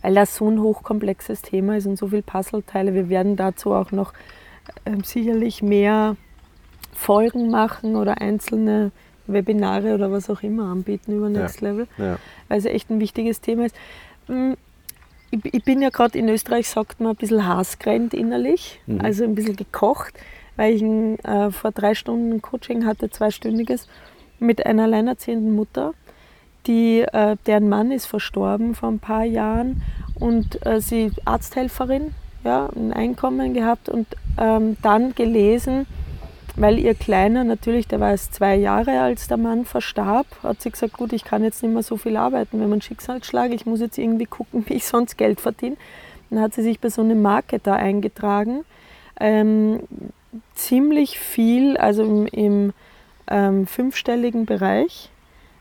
Weil 0.02 0.14
das 0.14 0.37
so 0.37 0.50
ein 0.50 0.61
hochkomplexes 0.61 1.43
Thema 1.43 1.76
ist 1.76 1.87
und 1.87 1.97
so 1.97 2.09
viele 2.09 2.23
Puzzleteile. 2.23 2.95
Wir 2.95 3.09
werden 3.09 3.37
dazu 3.37 3.73
auch 3.73 3.93
noch 3.93 4.12
äh, 4.85 4.97
sicherlich 5.05 5.62
mehr 5.62 6.17
Folgen 6.93 7.50
machen 7.50 7.97
oder 7.97 8.21
einzelne 8.21 8.93
Webinare 9.26 9.95
oder 9.95 10.11
was 10.11 10.29
auch 10.31 10.43
immer 10.43 10.64
anbieten 10.64 11.12
über 11.12 11.29
Next 11.29 11.61
ja. 11.61 11.69
Level, 11.69 11.87
ja. 11.99 12.19
weil 12.49 12.59
es 12.59 12.64
echt 12.64 12.90
ein 12.90 13.00
wichtiges 13.00 13.40
Thema 13.40 13.67
ist. 13.67 13.76
Hm, 14.26 14.57
ich 15.31 15.64
bin 15.64 15.81
ja 15.81 15.90
gerade 15.90 16.19
in 16.19 16.29
Österreich, 16.29 16.69
sagt 16.69 17.00
man, 17.00 17.12
ein 17.12 17.17
bisschen 17.17 17.47
haarskrennt 17.47 18.14
innerlich, 18.14 18.81
mhm. 18.87 19.00
also 19.00 19.25
ein 19.25 19.35
bisschen 19.35 19.57
gekocht, 19.57 20.14
weil 20.57 20.75
ich 20.75 20.83
äh, 20.83 21.50
vor 21.52 21.71
drei 21.71 21.95
Stunden 21.95 22.33
ein 22.33 22.43
Coaching 22.43 22.85
hatte, 22.85 23.11
zweistündiges 23.11 23.88
mit 24.41 24.67
einer 24.67 24.85
alleinerziehenden 24.85 25.55
Mutter, 25.55 25.95
die, 26.67 27.01
äh, 27.01 27.37
deren 27.47 27.69
Mann 27.69 27.91
ist 27.91 28.07
verstorben 28.07 28.75
vor 28.75 28.91
ein 28.91 28.99
paar 28.99 29.25
Jahren 29.25 29.83
und 30.19 30.65
äh, 30.67 30.81
sie 30.81 31.13
Arzthelferin, 31.25 32.15
ja, 32.45 32.69
ein 32.75 32.93
Einkommen 32.93 33.55
gehabt 33.55 33.89
und 33.89 34.07
ähm, 34.39 34.77
dann 34.83 35.15
gelesen, 35.15 35.87
weil 36.57 36.79
ihr 36.79 36.95
Kleiner 36.95 37.45
natürlich, 37.45 37.87
der 37.87 38.01
war 38.01 38.11
erst 38.11 38.35
zwei 38.35 38.57
Jahre, 38.57 39.01
als 39.01 39.29
der 39.29 39.37
Mann 39.37 39.65
verstarb, 39.65 40.27
hat 40.43 40.61
sie 40.61 40.71
gesagt, 40.71 40.95
gut, 40.95 41.13
ich 41.13 41.25
kann 41.25 41.45
jetzt 41.45 41.63
nicht 41.63 41.73
mehr 41.73 41.83
so 41.83 41.97
viel 41.97 42.17
arbeiten, 42.17 42.61
wenn 42.61 42.69
man 42.69 42.83
Schicksalsschlag, 42.83 43.53
ich 43.53 43.67
muss 43.67 43.81
jetzt 43.81 43.99
irgendwie 43.99 44.27
gucken, 44.27 44.65
wie 44.69 44.75
ich 44.75 44.87
sonst 44.87 45.17
Geld 45.17 45.41
verdiene. 45.41 45.77
Dann 46.29 46.41
hat 46.41 46.55
sie 46.55 46.63
sich 46.63 46.79
bei 46.79 46.91
so 46.91 47.03
einem 47.03 47.23
Marketer 47.23 47.75
eingetragen, 47.75 48.65
ähm, 49.19 49.81
ziemlich 50.55 51.19
viel, 51.19 51.77
also 51.77 52.05
im, 52.05 52.27
im 52.27 52.73
ähm, 53.31 53.67
fünfstelligen 53.67 54.45
Bereich 54.45 55.11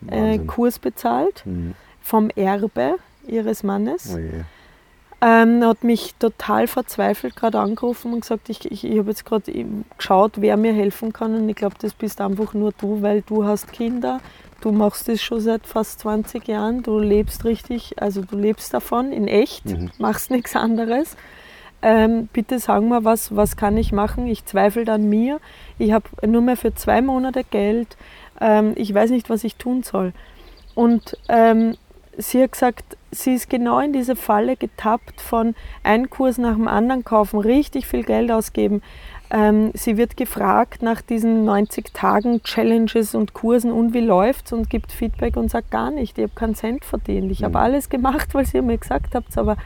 äh, 0.08 0.40
Kurs 0.40 0.80
bezahlt 0.80 1.44
mhm. 1.46 1.76
vom 2.02 2.30
Erbe 2.36 2.96
ihres 3.28 3.64
Mannes. 3.64 4.16
Oh 4.16 4.20
ähm, 5.22 5.64
hat 5.66 5.84
mich 5.84 6.16
total 6.16 6.68
verzweifelt 6.68 7.36
gerade 7.36 7.60
angerufen 7.60 8.14
und 8.14 8.22
gesagt, 8.22 8.50
ich, 8.50 8.72
ich, 8.72 8.86
ich 8.86 8.98
habe 8.98 9.10
jetzt 9.10 9.26
gerade 9.26 9.52
geschaut, 9.98 10.34
wer 10.38 10.56
mir 10.56 10.74
helfen 10.74 11.12
kann 11.12 11.36
und 11.36 11.50
ich 11.50 11.58
glaube, 11.58 11.76
das 11.80 11.94
bist 11.94 12.22
einfach 12.22 12.54
nur 12.54 12.72
du, 12.72 13.02
weil 13.02 13.22
du 13.22 13.44
hast 13.44 13.74
Kinder, 13.74 14.22
du 14.62 14.72
machst 14.72 15.10
das 15.10 15.22
schon 15.22 15.42
seit 15.42 15.68
fast 15.68 16.00
20 16.00 16.48
Jahren, 16.48 16.84
du 16.84 17.00
lebst 17.00 17.44
richtig, 17.44 18.02
also 18.02 18.22
du 18.22 18.38
lebst 18.38 18.74
davon 18.74 19.12
in 19.12 19.28
echt, 19.28 19.66
mhm. 19.66 19.92
machst 19.98 20.32
nichts 20.32 20.56
anderes 20.56 21.18
ähm, 21.82 22.28
bitte 22.34 22.60
sagen 22.60 22.90
wir, 22.90 23.04
was, 23.06 23.36
was 23.36 23.56
kann 23.56 23.78
ich 23.78 23.92
machen? 23.92 24.28
Ich 24.28 24.46
zweifle 24.46 24.92
an 24.92 25.08
mir. 25.08 25.39
Ich 25.78 25.92
habe 25.92 26.06
nur 26.26 26.42
mehr 26.42 26.58
für 26.58 26.74
zwei 26.74 27.02
Monate 27.02 27.44
Geld. 27.44 27.98
Ähm, 28.42 28.74
ich 28.76 28.94
weiß 28.94 29.12
nicht, 29.12 29.30
was 29.30 29.44
ich 29.44 29.56
tun 29.56 29.84
soll. 29.84 30.13
Und 30.76 31.18
ähm, 31.30 31.76
sie 32.18 32.44
hat 32.44 32.52
gesagt, 32.52 32.98
sie 33.12 33.34
ist 33.34 33.50
genau 33.50 33.80
in 33.80 33.94
diese 33.94 34.15
Falle 34.15 34.56
getappt 34.56 35.22
von 35.22 35.56
einem 35.84 36.10
Kurs 36.10 36.38
nach 36.38 36.56
dem 36.56 36.68
anderen 36.68 37.04
kaufen, 37.04 37.39
richtig 37.39 37.88
viel 37.88 38.04
Geld 38.04 38.32
ausgeben. 38.32 38.82
Ähm, 39.32 39.72
sie 39.74 39.98
wird 39.98 40.18
gefragt 40.18 40.82
nach 40.82 41.02
diesen 41.02 41.46
90 41.46 41.94
Tagen 41.94 42.42
Challenges 42.44 43.13
und 43.13 43.34
Kursen 43.34 43.72
und 43.72 43.94
wie 43.94 44.02
läuft's 44.02 44.52
und 44.52 44.70
gibt 44.70 44.92
Feedback 44.92 45.38
und 45.38 45.52
sagt 45.52 45.70
gar 45.70 45.92
nicht, 45.92 46.18
ich 46.18 46.24
habe 46.24 46.34
keinen 46.34 46.56
Cent 46.56 46.84
verdient. 46.84 47.32
Ich 47.32 47.42
mhm. 47.42 47.46
habe 47.46 47.60
alles 47.60 47.89
gemacht, 47.89 48.34
weil 48.34 48.46
ihr 48.54 48.63
mir 48.63 48.78
gesagt 48.78 49.15
habt, 49.15 49.38
aber 49.38 49.58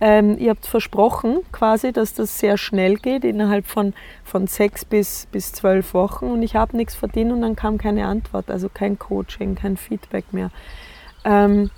ähm, 0.00 0.36
ihr 0.38 0.50
habt 0.50 0.66
versprochen 0.66 1.38
quasi, 1.52 1.92
dass 1.92 2.14
das 2.14 2.38
sehr 2.38 2.58
schnell 2.58 2.96
geht, 2.96 3.24
innerhalb 3.24 3.66
von, 3.66 3.94
von 4.24 4.46
sechs 4.46 4.84
bis, 4.84 5.26
bis 5.30 5.52
zwölf 5.52 5.94
Wochen 5.94 6.26
und 6.26 6.42
ich 6.42 6.56
habe 6.56 6.76
nichts 6.76 6.94
verdient 6.94 7.32
und 7.32 7.42
dann 7.42 7.56
kam 7.56 7.78
keine 7.78 8.06
Antwort, 8.06 8.50
also 8.50 8.68
kein 8.68 8.98
Coaching, 8.98 9.54
kein 9.54 9.76
Feedback 9.76 10.32
mehr. 10.32 10.50
Ähm, 11.24 11.70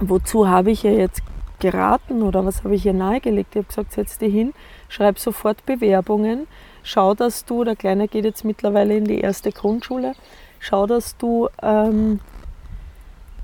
wozu 0.00 0.48
habe 0.48 0.70
ich 0.70 0.84
ihr 0.84 0.94
jetzt 0.94 1.22
geraten 1.60 2.22
oder 2.22 2.44
was 2.44 2.64
habe 2.64 2.74
ich 2.74 2.84
ihr 2.84 2.92
nahegelegt? 2.92 3.54
Ich 3.54 3.58
habe 3.58 3.68
gesagt, 3.68 3.92
setz 3.92 4.18
dich 4.18 4.32
hin, 4.32 4.52
schreib 4.88 5.18
sofort 5.18 5.64
Bewerbungen, 5.66 6.46
schau, 6.82 7.14
dass 7.14 7.44
du, 7.44 7.64
der 7.64 7.76
Kleine 7.76 8.08
geht 8.08 8.24
jetzt 8.24 8.44
mittlerweile 8.44 8.96
in 8.96 9.04
die 9.04 9.20
erste 9.20 9.52
Grundschule, 9.52 10.14
schau, 10.58 10.86
dass 10.86 11.16
du 11.16 11.48
ähm, 11.62 12.20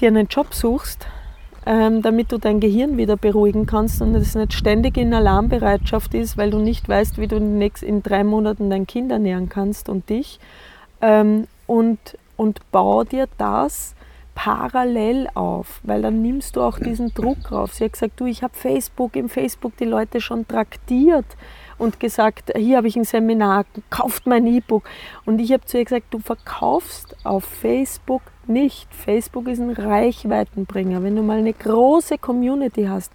dir 0.00 0.08
einen 0.08 0.26
Job 0.26 0.52
suchst, 0.52 1.06
ähm, 1.64 2.02
damit 2.02 2.32
du 2.32 2.38
dein 2.38 2.60
Gehirn 2.60 2.96
wieder 2.96 3.16
beruhigen 3.16 3.66
kannst 3.66 4.02
und 4.02 4.14
es 4.14 4.34
nicht 4.34 4.52
ständig 4.52 4.96
in 4.96 5.14
Alarmbereitschaft 5.14 6.14
ist, 6.14 6.36
weil 6.36 6.50
du 6.50 6.58
nicht 6.58 6.88
weißt, 6.88 7.18
wie 7.18 7.28
du 7.28 7.36
in 7.36 8.02
drei 8.02 8.24
Monaten 8.24 8.70
dein 8.70 8.86
Kind 8.86 9.12
ernähren 9.12 9.48
kannst 9.48 9.88
und 9.88 10.08
dich. 10.08 10.40
Ähm, 11.00 11.46
und, 11.66 11.98
und 12.36 12.60
bau 12.70 13.04
dir 13.04 13.28
das 13.38 13.94
parallel 14.34 15.28
auf, 15.34 15.80
weil 15.82 16.02
dann 16.02 16.22
nimmst 16.22 16.56
du 16.56 16.62
auch 16.62 16.78
diesen 16.78 17.12
Druck 17.14 17.52
rauf. 17.52 17.74
Sie 17.74 17.84
hat 17.84 17.92
gesagt, 17.92 18.18
du, 18.18 18.26
ich 18.26 18.42
habe 18.42 18.54
Facebook, 18.54 19.14
im 19.14 19.28
Facebook 19.28 19.76
die 19.76 19.84
Leute 19.84 20.20
schon 20.20 20.48
traktiert 20.48 21.26
und 21.78 22.00
gesagt, 22.00 22.52
hier 22.56 22.78
habe 22.78 22.88
ich 22.88 22.96
ein 22.96 23.04
Seminar, 23.04 23.66
kauft 23.90 24.26
mein 24.26 24.46
E-Book. 24.46 24.88
Und 25.26 25.40
ich 25.40 25.52
habe 25.52 25.64
zu 25.64 25.78
ihr 25.78 25.84
gesagt, 25.84 26.06
du 26.10 26.18
verkaufst 26.18 27.14
auf 27.24 27.44
Facebook 27.44 28.22
nicht. 28.48 28.92
Facebook 28.94 29.48
ist 29.48 29.60
ein 29.60 29.70
Reichweitenbringer. 29.70 31.02
Wenn 31.02 31.16
du 31.16 31.22
mal 31.22 31.38
eine 31.38 31.52
große 31.52 32.18
Community 32.18 32.84
hast 32.84 33.12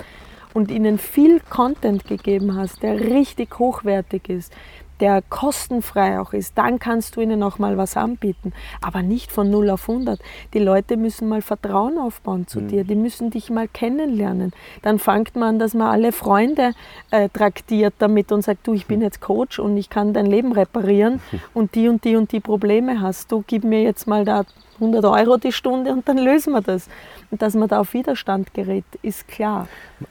und 0.53 0.71
ihnen 0.71 0.97
viel 0.97 1.39
Content 1.39 2.07
gegeben 2.07 2.55
hast, 2.55 2.83
der 2.83 2.99
richtig 2.99 3.59
hochwertig 3.59 4.29
ist, 4.29 4.53
der 4.99 5.21
kostenfrei 5.21 6.19
auch 6.19 6.33
ist, 6.33 6.57
dann 6.57 6.79
kannst 6.79 7.15
du 7.15 7.21
ihnen 7.21 7.43
auch 7.43 7.59
mal 7.59 7.77
was 7.77 7.97
anbieten. 7.97 8.53
Aber 8.81 9.03
nicht 9.03 9.31
von 9.31 9.49
0 9.49 9.69
auf 9.69 9.89
100. 9.89 10.19
Die 10.53 10.59
Leute 10.59 10.97
müssen 10.97 11.27
mal 11.27 11.41
Vertrauen 11.41 11.97
aufbauen 11.97 12.47
zu 12.47 12.61
mhm. 12.61 12.67
dir, 12.69 12.83
die 12.83 12.95
müssen 12.95 13.29
dich 13.29 13.49
mal 13.49 13.67
kennenlernen. 13.67 14.53
Dann 14.81 14.99
fängt 14.99 15.35
man 15.35 15.47
an, 15.49 15.59
dass 15.59 15.73
man 15.73 15.87
alle 15.87 16.11
Freunde 16.11 16.73
äh, 17.11 17.29
traktiert 17.29 17.95
damit 17.99 18.31
und 18.31 18.41
sagt, 18.41 18.65
du, 18.67 18.73
ich 18.73 18.87
bin 18.87 19.01
jetzt 19.01 19.21
Coach 19.21 19.59
und 19.59 19.77
ich 19.77 19.89
kann 19.89 20.13
dein 20.13 20.25
Leben 20.25 20.51
reparieren 20.51 21.21
und 21.53 21.75
die 21.75 21.87
und 21.87 22.03
die 22.03 22.15
und 22.15 22.31
die 22.31 22.39
Probleme 22.39 23.01
hast. 23.01 23.31
Du 23.31 23.43
gib 23.45 23.63
mir 23.63 23.83
jetzt 23.83 24.07
mal 24.07 24.25
da 24.25 24.45
100 24.79 25.03
Euro 25.05 25.37
die 25.37 25.51
Stunde 25.51 25.91
und 25.91 26.07
dann 26.07 26.17
lösen 26.17 26.53
wir 26.53 26.61
das. 26.61 26.87
Und 27.31 27.41
dass 27.41 27.53
man 27.55 27.67
da 27.67 27.79
auf 27.79 27.93
Widerstand 27.93 28.53
gerät, 28.53 28.85
ist 29.01 29.27
klar. 29.27 29.67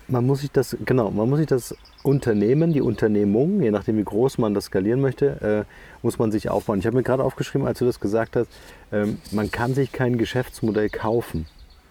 Man 0.09 0.27
muss 0.27 0.41
sich 0.41 0.51
das, 0.51 0.77
genau, 0.85 1.11
man 1.11 1.29
muss 1.29 1.39
sich 1.39 1.49
das 1.49 1.75
Unternehmen, 2.03 2.73
die 2.73 2.81
Unternehmung, 2.81 3.63
je 3.63 3.71
nachdem 3.71 3.97
wie 3.97 4.05
groß 4.05 4.39
man 4.39 4.55
das 4.55 4.67
skalieren 4.67 5.01
möchte, 5.01 5.67
äh, 5.67 6.05
muss 6.05 6.19
man 6.19 6.31
sich 6.31 6.49
aufbauen. 6.51 6.79
Ich 6.79 6.87
habe 6.87 6.97
mir 6.97 7.03
gerade 7.03 7.25
aufgeschrieben, 7.25 7.67
als 7.67 7.79
du 7.79 7.85
das 7.85 8.01
gesagt 8.01 8.37
hast, 8.37 8.49
ähm, 8.93 9.19
man 9.33 9.51
kann 9.51 9.75
sich 9.75 9.93
kein 9.93 10.19
Geschäftsmodell 10.19 10.89
kaufen. 10.89 11.47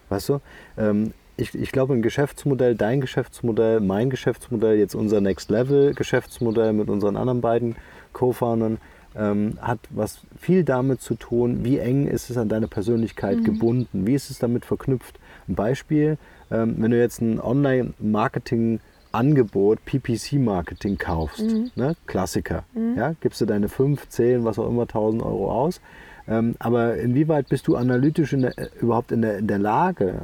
Weißt 0.10 0.30
du? 0.30 0.40
Ähm, 0.78 1.14
ich, 1.38 1.54
ich, 1.54 1.72
glaube, 1.74 1.94
ein 1.94 2.02
Geschäftsmodell, 2.02 2.76
dein 2.76 3.02
Geschäftsmodell, 3.02 3.82
mein 3.82 4.10
Geschäftsmodell, 4.10 4.78
jetzt 4.78 4.96
unser 4.96 5.20
Next 5.20 5.50
Level 5.50 5.94
Geschäftsmodell 5.94 6.72
mit 6.72 6.90
unseren 6.90 7.18
anderen 7.18 7.42
beiden 7.42 7.76
Co-Foundern, 8.14 8.78
ähm, 9.18 9.58
hat 9.62 9.80
was 9.90 10.20
viel 10.40 10.64
damit 10.64 11.02
zu 11.02 11.16
tun, 11.16 11.64
wie 11.64 11.80
eng 11.80 12.06
ist 12.08 12.30
es 12.30 12.38
an 12.38 12.48
deine 12.50 12.68
Persönlichkeit 12.68 13.40
mhm. 13.40 13.44
gebunden, 13.44 14.06
wie 14.06 14.14
ist 14.14 14.30
es 14.30 14.38
damit 14.40 14.66
verknüpft. 14.66 15.20
Ein 15.48 15.56
Beispiel, 15.56 16.18
ähm, 16.52 16.76
wenn 16.78 16.92
du 16.92 17.00
jetzt 17.00 17.22
ein 17.22 17.40
Online-Marketing-Angebot, 17.40 19.86
PPC-Marketing 19.86 20.98
kaufst, 20.98 21.44
mhm. 21.44 21.72
ne? 21.76 21.96
Klassiker, 22.06 22.66
mhm. 22.74 22.98
ja? 22.98 23.16
gibst 23.22 23.40
du 23.42 23.46
deine 23.46 23.70
5, 23.70 24.10
10, 24.10 24.44
was 24.44 24.60
auch 24.60 24.68
immer, 24.68 24.82
1000 24.84 25.24
Euro 25.24 25.50
aus, 25.52 25.80
Ähm, 26.28 26.56
aber 26.58 26.98
inwieweit 26.98 27.50
bist 27.50 27.68
du 27.68 27.76
analytisch 27.76 28.34
in 28.34 28.42
der, 28.42 28.58
äh, 28.58 28.68
überhaupt 28.80 29.12
in 29.12 29.22
der, 29.22 29.38
in 29.38 29.48
der 29.48 29.60
Lage? 29.60 30.22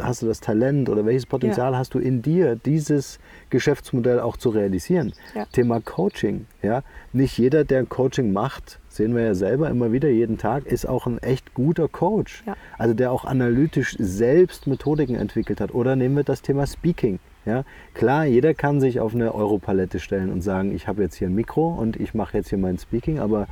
Hast 0.00 0.22
du 0.22 0.26
das 0.26 0.40
Talent 0.40 0.88
oder 0.88 1.04
welches 1.04 1.26
Potenzial 1.26 1.72
ja. 1.72 1.78
hast 1.78 1.94
du 1.94 1.98
in 1.98 2.22
dir, 2.22 2.56
dieses 2.56 3.18
Geschäftsmodell 3.50 4.20
auch 4.20 4.36
zu 4.36 4.48
realisieren? 4.48 5.12
Ja. 5.34 5.44
Thema 5.52 5.80
Coaching. 5.80 6.46
Ja? 6.62 6.82
Nicht 7.12 7.36
jeder, 7.36 7.64
der 7.64 7.84
Coaching 7.84 8.32
macht, 8.32 8.78
sehen 8.88 9.14
wir 9.14 9.22
ja 9.22 9.34
selber 9.34 9.68
immer 9.68 9.92
wieder 9.92 10.08
jeden 10.08 10.38
Tag, 10.38 10.66
ist 10.66 10.88
auch 10.88 11.06
ein 11.06 11.18
echt 11.18 11.52
guter 11.52 11.88
Coach. 11.88 12.42
Ja. 12.46 12.56
Also 12.78 12.94
der 12.94 13.12
auch 13.12 13.26
analytisch 13.26 13.96
selbst 13.98 14.66
Methodiken 14.66 15.16
entwickelt 15.16 15.60
hat. 15.60 15.74
Oder 15.74 15.96
nehmen 15.96 16.16
wir 16.16 16.24
das 16.24 16.40
Thema 16.40 16.66
Speaking. 16.66 17.18
Ja, 17.44 17.64
klar, 17.94 18.24
jeder 18.24 18.54
kann 18.54 18.80
sich 18.80 19.00
auf 19.00 19.16
eine 19.16 19.34
Europalette 19.34 19.98
stellen 19.98 20.30
und 20.30 20.42
sagen, 20.42 20.72
ich 20.72 20.86
habe 20.86 21.02
jetzt 21.02 21.16
hier 21.16 21.28
ein 21.28 21.34
Mikro 21.34 21.74
und 21.74 21.96
ich 21.96 22.14
mache 22.14 22.36
jetzt 22.36 22.50
hier 22.50 22.58
mein 22.58 22.78
Speaking, 22.78 23.18
aber 23.18 23.48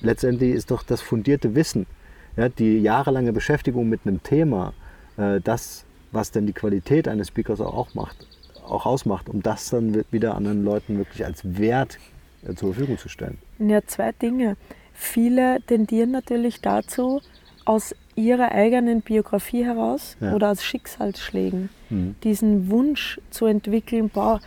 letztendlich 0.00 0.54
ist 0.54 0.70
doch 0.70 0.82
das 0.82 1.00
fundierte 1.00 1.54
Wissen, 1.54 1.86
ja, 2.36 2.48
die 2.48 2.78
jahrelange 2.78 3.32
Beschäftigung 3.32 3.88
mit 3.88 4.00
einem 4.04 4.22
Thema, 4.22 4.74
äh, 5.16 5.40
das, 5.40 5.84
was 6.12 6.30
denn 6.30 6.46
die 6.46 6.52
Qualität 6.52 7.08
eines 7.08 7.28
Speakers 7.28 7.60
auch 7.60 7.94
macht, 7.94 8.26
auch 8.66 8.86
ausmacht, 8.86 9.28
um 9.28 9.42
das 9.42 9.70
dann 9.70 10.04
wieder 10.10 10.34
anderen 10.34 10.64
Leuten 10.64 10.98
wirklich 10.98 11.24
als 11.24 11.42
Wert 11.58 11.98
äh, 12.46 12.54
zur 12.54 12.74
Verfügung 12.74 12.98
zu 12.98 13.08
stellen. 13.08 13.38
Ja, 13.58 13.84
zwei 13.86 14.12
Dinge. 14.12 14.56
Viele 14.92 15.60
tendieren 15.66 16.10
natürlich 16.10 16.60
dazu, 16.60 17.20
aus 17.66 17.94
ihrer 18.14 18.52
eigenen 18.52 19.02
Biografie 19.02 19.64
heraus 19.64 20.16
ja. 20.20 20.32
oder 20.32 20.50
aus 20.50 20.64
Schicksalsschlägen 20.64 21.68
mhm. 21.90 22.14
diesen 22.24 22.70
Wunsch 22.70 23.20
zu 23.30 23.44
entwickeln, 23.44 24.08
boah, 24.08 24.40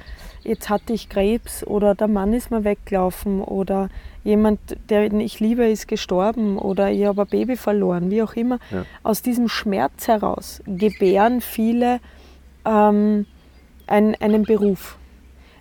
jetzt 0.43 0.69
hatte 0.69 0.93
ich 0.93 1.09
Krebs 1.09 1.63
oder 1.67 1.93
der 1.93 2.07
Mann 2.07 2.33
ist 2.33 2.49
mir 2.49 2.63
weggelaufen 2.63 3.41
oder 3.41 3.89
jemand, 4.23 4.59
den 4.89 5.19
ich 5.19 5.39
liebe, 5.39 5.69
ist 5.69 5.87
gestorben 5.87 6.57
oder 6.57 6.91
ich 6.91 7.05
habe 7.05 7.21
ein 7.21 7.27
Baby 7.27 7.57
verloren, 7.57 8.09
wie 8.09 8.23
auch 8.23 8.33
immer. 8.33 8.57
Ja. 8.71 8.85
Aus 9.03 9.21
diesem 9.21 9.49
Schmerz 9.49 10.07
heraus 10.07 10.61
gebären 10.65 11.41
viele 11.41 11.99
ähm, 12.65 13.25
einen, 13.85 14.15
einen 14.15 14.43
Beruf. 14.43 14.97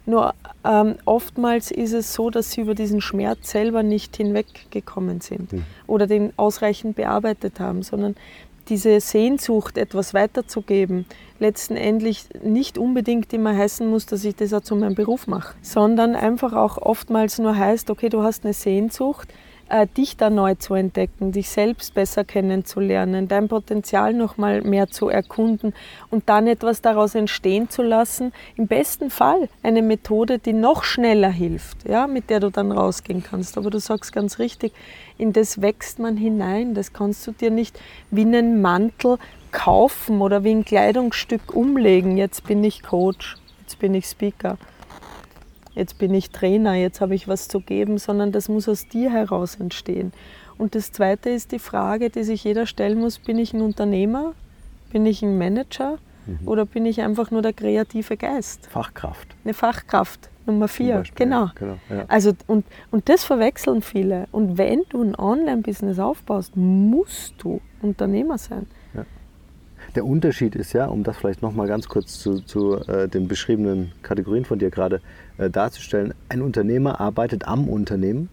Nur 0.09 0.33
ähm, 0.65 0.95
oftmals 1.05 1.71
ist 1.71 1.93
es 1.93 2.15
so, 2.15 2.31
dass 2.31 2.53
sie 2.53 2.63
über 2.63 2.75
diesen 2.75 3.03
Schmerz 3.03 3.51
selber 3.51 3.83
nicht 3.83 4.17
hinweggekommen 4.17 5.21
sind 5.21 5.53
mhm. 5.53 5.65
oder 5.87 6.07
den 6.07 6.33
ausreichend 6.39 6.97
bearbeitet 6.97 7.61
haben, 7.61 7.83
sondern 7.83 8.17
diese 8.71 9.01
Sehnsucht, 9.01 9.77
etwas 9.77 10.15
weiterzugeben, 10.15 11.05
letzten 11.41 11.77
Endlich 11.77 12.25
nicht 12.43 12.79
unbedingt 12.79 13.35
immer 13.35 13.55
heißen 13.55 13.87
muss, 13.87 14.07
dass 14.07 14.25
ich 14.25 14.35
das 14.35 14.55
auch 14.55 14.63
zu 14.63 14.77
meinem 14.77 14.95
Beruf 14.95 15.27
mache, 15.27 15.55
sondern 15.61 16.15
einfach 16.15 16.55
auch 16.55 16.79
oftmals 16.79 17.39
nur 17.39 17.55
heißt, 17.55 17.91
okay, 17.91 18.09
du 18.09 18.23
hast 18.23 18.45
eine 18.45 18.55
Sehnsucht, 18.55 19.29
äh, 19.69 19.87
dich 19.87 20.17
da 20.17 20.31
neu 20.31 20.55
zu 20.55 20.75
entdecken, 20.75 21.33
dich 21.33 21.49
selbst 21.49 21.95
besser 21.95 22.25
kennenzulernen, 22.25 23.29
dein 23.29 23.49
Potenzial 23.49 24.15
noch 24.15 24.37
mal 24.37 24.63
mehr 24.63 24.89
zu 24.89 25.09
erkunden 25.09 25.75
und 26.11 26.29
dann 26.29 26.47
etwas 26.47 26.81
daraus 26.81 27.15
entstehen 27.15 27.69
zu 27.71 27.83
lassen. 27.83 28.33
Im 28.57 28.67
besten 28.67 29.11
Fall 29.11 29.49
eine 29.63 29.83
Methode, 29.83 30.39
die 30.39 30.53
noch 30.53 30.85
schneller 30.85 31.31
hilft, 31.31 31.89
ja, 31.89 32.07
mit 32.07 32.31
der 32.31 32.41
du 32.41 32.51
dann 32.51 32.73
rausgehen 32.73 33.23
kannst. 33.23 33.59
Aber 33.59 33.71
du 33.71 33.79
sagst 33.79 34.13
ganz 34.13 34.39
richtig, 34.39 34.73
in 35.19 35.33
das 35.33 35.61
wächst 35.61 35.99
man 35.99 36.17
hinein. 36.17 36.75
Das 36.75 36.93
kannst 36.93 37.27
du 37.27 37.33
dir 37.33 37.51
nicht 37.51 37.79
wie 38.11 38.23
einen 38.23 38.61
Mantel 38.61 39.19
kaufen 39.53 40.21
oder 40.21 40.45
wie 40.45 40.51
ein 40.51 40.65
Kleidungsstück 40.65 41.55
umlegen. 41.55 42.17
Jetzt 42.17 42.47
bin 42.47 42.63
ich 42.65 42.83
Coach, 42.83 43.37
jetzt 43.61 43.79
bin 43.79 43.95
ich 43.95 44.07
Speaker 44.07 44.59
jetzt 45.79 45.99
bin 45.99 46.13
ich 46.13 46.31
Trainer, 46.31 46.75
jetzt 46.75 47.01
habe 47.01 47.15
ich 47.15 47.29
was 47.29 47.49
zu 47.49 47.61
geben, 47.61 47.99
sondern 47.99 48.33
das 48.33 48.49
muss 48.49 48.69
aus 48.69 48.89
dir 48.89 49.11
heraus 49.11 49.57
entstehen. 49.57 50.13
Und 50.59 50.75
das 50.75 50.91
Zweite 50.91 51.31
ist 51.31 51.53
die 51.53 51.61
Frage, 51.61 52.11
die 52.11 52.25
sich 52.25 52.43
jeder 52.43 52.67
stellen 52.67 52.99
muss, 52.99 53.19
bin 53.19 53.39
ich 53.39 53.55
ein 53.55 53.61
Unternehmer, 53.61 54.35
bin 54.91 55.07
ich 55.07 55.23
ein 55.23 55.39
Manager 55.39 55.99
mhm. 56.27 56.49
oder 56.49 56.67
bin 56.67 56.85
ich 56.85 57.01
einfach 57.01 57.31
nur 57.31 57.43
der 57.43 57.53
kreative 57.53 58.17
Geist? 58.17 58.67
Fachkraft. 58.67 59.29
Eine 59.45 59.55
Fachkraft, 59.55 60.29
Nummer 60.47 60.67
vier. 60.67 61.05
Genau. 61.15 61.51
genau 61.55 61.79
ja. 61.89 62.05
also, 62.09 62.33
und, 62.49 62.67
und 62.91 63.09
das 63.09 63.23
verwechseln 63.23 63.81
viele. 63.81 64.27
Und 64.33 64.59
wenn 64.59 64.83
du 64.89 65.01
ein 65.01 65.15
Online-Business 65.15 66.01
aufbaust, 66.01 66.57
musst 66.57 67.35
du 67.39 67.61
Unternehmer 67.81 68.37
sein. 68.37 68.67
Der 69.95 70.05
Unterschied 70.05 70.55
ist 70.55 70.73
ja, 70.73 70.87
um 70.87 71.03
das 71.03 71.17
vielleicht 71.17 71.43
nochmal 71.43 71.67
ganz 71.67 71.89
kurz 71.89 72.19
zu, 72.19 72.41
zu 72.41 72.77
äh, 72.87 73.09
den 73.09 73.29
beschriebenen 73.29 73.93
Kategorien 74.03 74.45
von 74.45 74.59
dir 74.59 74.71
gerade 74.71 75.01
äh, 75.39 75.51
darzustellen, 75.51 76.15
ein 76.29 76.43
Unternehmer 76.43 77.01
arbeitet 77.01 77.47
am 77.47 77.69
Unternehmen 77.69 78.29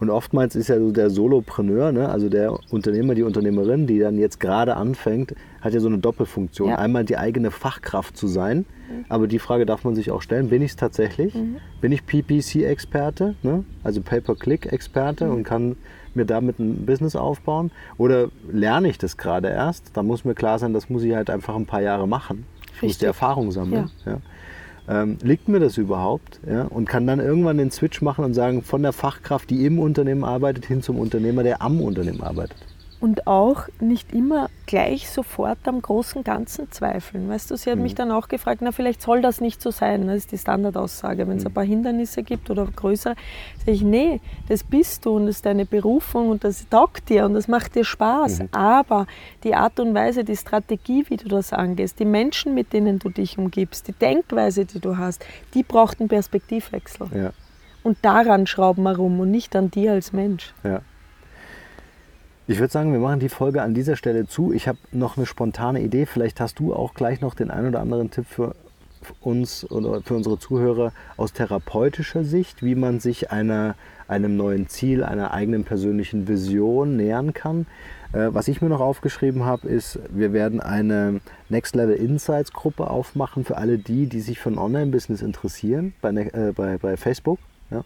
und 0.00 0.10
oftmals 0.10 0.54
ist 0.54 0.68
ja 0.68 0.78
so 0.78 0.92
der 0.92 1.10
Solopreneur, 1.10 1.90
ne, 1.92 2.08
also 2.08 2.28
der 2.28 2.56
Unternehmer, 2.70 3.14
die 3.14 3.24
Unternehmerin, 3.24 3.86
die 3.86 3.98
dann 3.98 4.16
jetzt 4.18 4.38
gerade 4.38 4.76
anfängt, 4.76 5.34
hat 5.60 5.74
ja 5.74 5.80
so 5.80 5.88
eine 5.88 5.98
Doppelfunktion. 5.98 6.70
Ja. 6.70 6.78
Einmal 6.78 7.04
die 7.04 7.16
eigene 7.16 7.50
Fachkraft 7.50 8.16
zu 8.16 8.28
sein, 8.28 8.58
mhm. 8.58 9.04
aber 9.08 9.26
die 9.26 9.40
Frage 9.40 9.66
darf 9.66 9.84
man 9.84 9.94
sich 9.96 10.10
auch 10.10 10.22
stellen, 10.22 10.50
bin 10.50 10.62
ich 10.62 10.72
es 10.72 10.76
tatsächlich? 10.76 11.34
Mhm. 11.34 11.56
Bin 11.80 11.90
ich 11.90 12.06
PPC-Experte, 12.06 13.34
ne? 13.42 13.64
also 13.82 14.00
Pay-per-Click-Experte 14.00 15.26
mhm. 15.26 15.32
und 15.32 15.44
kann 15.44 15.76
mir 16.16 16.24
damit 16.24 16.58
ein 16.58 16.86
Business 16.86 17.16
aufbauen? 17.16 17.70
Oder 17.96 18.28
lerne 18.50 18.88
ich 18.88 18.98
das 18.98 19.16
gerade 19.16 19.48
erst? 19.48 19.96
Da 19.96 20.02
muss 20.02 20.24
mir 20.24 20.34
klar 20.34 20.58
sein, 20.58 20.72
das 20.72 20.90
muss 20.90 21.02
ich 21.02 21.14
halt 21.14 21.30
einfach 21.30 21.54
ein 21.56 21.66
paar 21.66 21.82
Jahre 21.82 22.06
machen. 22.06 22.44
Ich 22.76 22.82
muss 22.82 22.98
die 22.98 23.06
Erfahrung 23.06 23.50
sammeln. 23.52 23.90
Ja. 24.04 24.12
Ja. 24.12 25.02
Ähm, 25.02 25.18
liegt 25.22 25.48
mir 25.48 25.60
das 25.60 25.76
überhaupt? 25.76 26.40
Ja? 26.48 26.62
Und 26.62 26.88
kann 26.88 27.06
dann 27.06 27.20
irgendwann 27.20 27.58
den 27.58 27.70
Switch 27.70 28.00
machen 28.00 28.24
und 28.24 28.34
sagen, 28.34 28.62
von 28.62 28.82
der 28.82 28.92
Fachkraft, 28.92 29.50
die 29.50 29.66
im 29.66 29.78
Unternehmen 29.78 30.24
arbeitet, 30.24 30.64
hin 30.64 30.82
zum 30.82 30.98
Unternehmer, 30.98 31.42
der 31.42 31.60
am 31.60 31.80
Unternehmen 31.80 32.22
arbeitet 32.22 32.56
und 33.00 33.26
auch 33.26 33.68
nicht 33.80 34.12
immer 34.12 34.50
gleich 34.66 35.08
sofort 35.08 35.58
am 35.64 35.80
großen 35.80 36.24
Ganzen 36.24 36.70
zweifeln. 36.70 37.28
Weißt 37.28 37.50
du, 37.50 37.56
sie 37.56 37.70
hat 37.70 37.76
mhm. 37.76 37.84
mich 37.84 37.94
dann 37.94 38.10
auch 38.10 38.28
gefragt, 38.28 38.60
na 38.62 38.72
vielleicht 38.72 39.02
soll 39.02 39.22
das 39.22 39.40
nicht 39.40 39.62
so 39.62 39.70
sein, 39.70 40.06
das 40.06 40.16
ist 40.16 40.32
die 40.32 40.38
Standardaussage. 40.38 41.28
Wenn 41.28 41.36
es 41.36 41.44
mhm. 41.44 41.50
ein 41.50 41.54
paar 41.54 41.64
Hindernisse 41.64 42.22
gibt 42.22 42.50
oder 42.50 42.66
größere, 42.66 43.14
sage 43.58 43.70
ich, 43.70 43.82
nee, 43.82 44.20
das 44.48 44.64
bist 44.64 45.06
du 45.06 45.16
und 45.16 45.26
das 45.26 45.36
ist 45.36 45.46
deine 45.46 45.64
Berufung 45.64 46.28
und 46.28 46.44
das 46.44 46.68
taugt 46.68 47.08
dir 47.08 47.24
und 47.24 47.34
das 47.34 47.46
macht 47.46 47.76
dir 47.76 47.84
Spaß. 47.84 48.40
Mhm. 48.40 48.48
Aber 48.52 49.06
die 49.44 49.54
Art 49.54 49.78
und 49.78 49.94
Weise, 49.94 50.24
die 50.24 50.36
Strategie, 50.36 51.04
wie 51.08 51.16
du 51.16 51.28
das 51.28 51.52
angehst, 51.52 52.00
die 52.00 52.04
Menschen, 52.04 52.54
mit 52.54 52.72
denen 52.72 52.98
du 52.98 53.10
dich 53.10 53.38
umgibst, 53.38 53.86
die 53.86 53.92
Denkweise, 53.92 54.64
die 54.64 54.80
du 54.80 54.96
hast, 54.96 55.24
die 55.54 55.62
braucht 55.62 56.00
einen 56.00 56.08
Perspektivwechsel. 56.08 57.08
Ja. 57.14 57.30
Und 57.84 57.98
daran 58.02 58.46
schrauben 58.46 58.82
wir 58.82 58.96
rum 58.96 59.20
und 59.20 59.30
nicht 59.30 59.54
an 59.54 59.70
dir 59.70 59.92
als 59.92 60.12
Mensch. 60.12 60.52
Ja. 60.64 60.82
Ich 62.50 62.60
würde 62.60 62.72
sagen, 62.72 62.92
wir 62.92 62.98
machen 62.98 63.20
die 63.20 63.28
Folge 63.28 63.60
an 63.60 63.74
dieser 63.74 63.94
Stelle 63.94 64.26
zu. 64.26 64.54
Ich 64.54 64.68
habe 64.68 64.78
noch 64.90 65.18
eine 65.18 65.26
spontane 65.26 65.82
Idee. 65.82 66.06
Vielleicht 66.06 66.40
hast 66.40 66.58
du 66.58 66.72
auch 66.72 66.94
gleich 66.94 67.20
noch 67.20 67.34
den 67.34 67.50
einen 67.50 67.68
oder 67.68 67.80
anderen 67.80 68.10
Tipp 68.10 68.24
für 68.26 68.54
uns 69.20 69.70
oder 69.70 70.00
für 70.00 70.14
unsere 70.14 70.38
Zuhörer 70.38 70.92
aus 71.18 71.34
therapeutischer 71.34 72.24
Sicht, 72.24 72.62
wie 72.62 72.74
man 72.74 73.00
sich 73.00 73.30
einer, 73.30 73.74
einem 74.08 74.38
neuen 74.38 74.66
Ziel, 74.66 75.04
einer 75.04 75.32
eigenen 75.32 75.64
persönlichen 75.64 76.26
Vision 76.26 76.96
nähern 76.96 77.34
kann. 77.34 77.66
Äh, 78.14 78.28
was 78.32 78.48
ich 78.48 78.62
mir 78.62 78.70
noch 78.70 78.80
aufgeschrieben 78.80 79.44
habe, 79.44 79.68
ist, 79.68 79.98
wir 80.08 80.32
werden 80.32 80.60
eine 80.60 81.20
Next 81.50 81.76
Level 81.76 81.96
Insights 81.96 82.54
Gruppe 82.54 82.88
aufmachen 82.88 83.44
für 83.44 83.58
alle 83.58 83.76
die, 83.76 84.06
die 84.06 84.20
sich 84.20 84.38
für 84.38 84.48
ein 84.48 84.56
Online-Business 84.56 85.20
interessieren 85.20 85.92
bei, 86.00 86.12
ne, 86.12 86.32
äh, 86.32 86.52
bei, 86.52 86.78
bei 86.78 86.96
Facebook. 86.96 87.40
Ja. 87.70 87.84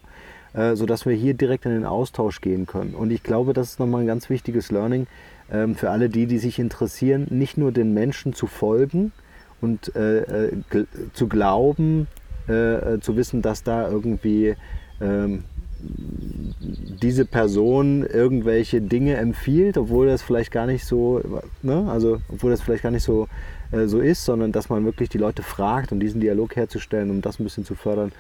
Äh, 0.55 0.77
sodass 0.77 1.07
wir 1.07 1.15
hier 1.15 1.33
direkt 1.33 1.65
in 1.65 1.73
den 1.73 1.87
Austausch 1.87 2.43
gehen 2.43 2.67
können. 2.67 2.95
Und 2.95 3.11
ich 3.11 3.23
glaube, 3.23 3.55
das 3.55 3.71
ist 3.71 3.81
nochmal 3.81 4.03
ein 4.03 4.07
ganz 4.07 4.29
wichtiges 4.29 4.71
Learning 4.71 5.07
ähm, 5.51 5.75
für 5.75 5.89
alle 5.89 6.11
die, 6.11 6.27
die 6.27 6.39
sich 6.39 6.59
interessieren, 6.59 7.27
nicht 7.31 7.57
nur 7.57 7.73
den 7.73 7.95
Menschen 7.95 8.35
zu 8.35 8.47
folgen 8.47 9.13
und 9.63 9.97
äh, 9.97 10.19
äh 10.19 10.53
zu 11.15 11.27
glauben, 11.29 12.07
äh, 12.49 12.99
zu 13.01 13.17
wissen, 13.17 13.41
dass 13.41 13.63
da 13.63 13.89
irgendwie 13.89 14.57
ähm, 15.01 15.45
diese 17.01 17.25
Person 17.25 18.05
irgendwelche 18.05 18.83
Dinge 18.83 19.17
empfiehlt, 19.17 19.79
obwohl 19.79 20.07
das 20.07 20.21
vielleicht 20.21 20.53
gar 20.53 20.67
nicht 20.67 20.85
so, 20.85 21.23
ne? 21.63 21.91
also 21.91 22.21
obwohl 22.29 22.51
das 22.51 22.61
vielleicht 22.61 22.83
gar 22.83 22.93
nicht 22.93 23.05
so, 23.05 23.27
äh, 23.73 23.87
so 23.87 24.01
ist, 24.01 24.27
sondern 24.27 24.53
dass 24.53 24.69
man 24.69 24.85
wirklich 24.85 25.09
die 25.09 25.19
Leute 25.19 25.43
fragt 25.43 25.93
und 25.93 26.01
diesen 26.01 26.21
Dialog 26.21 26.57
herzustellen, 26.57 27.11
um 27.11 27.23
das 27.23 27.41
ein 27.41 27.45
bisschen 27.45 27.65
zu 27.65 27.75
fördern, 27.75 28.13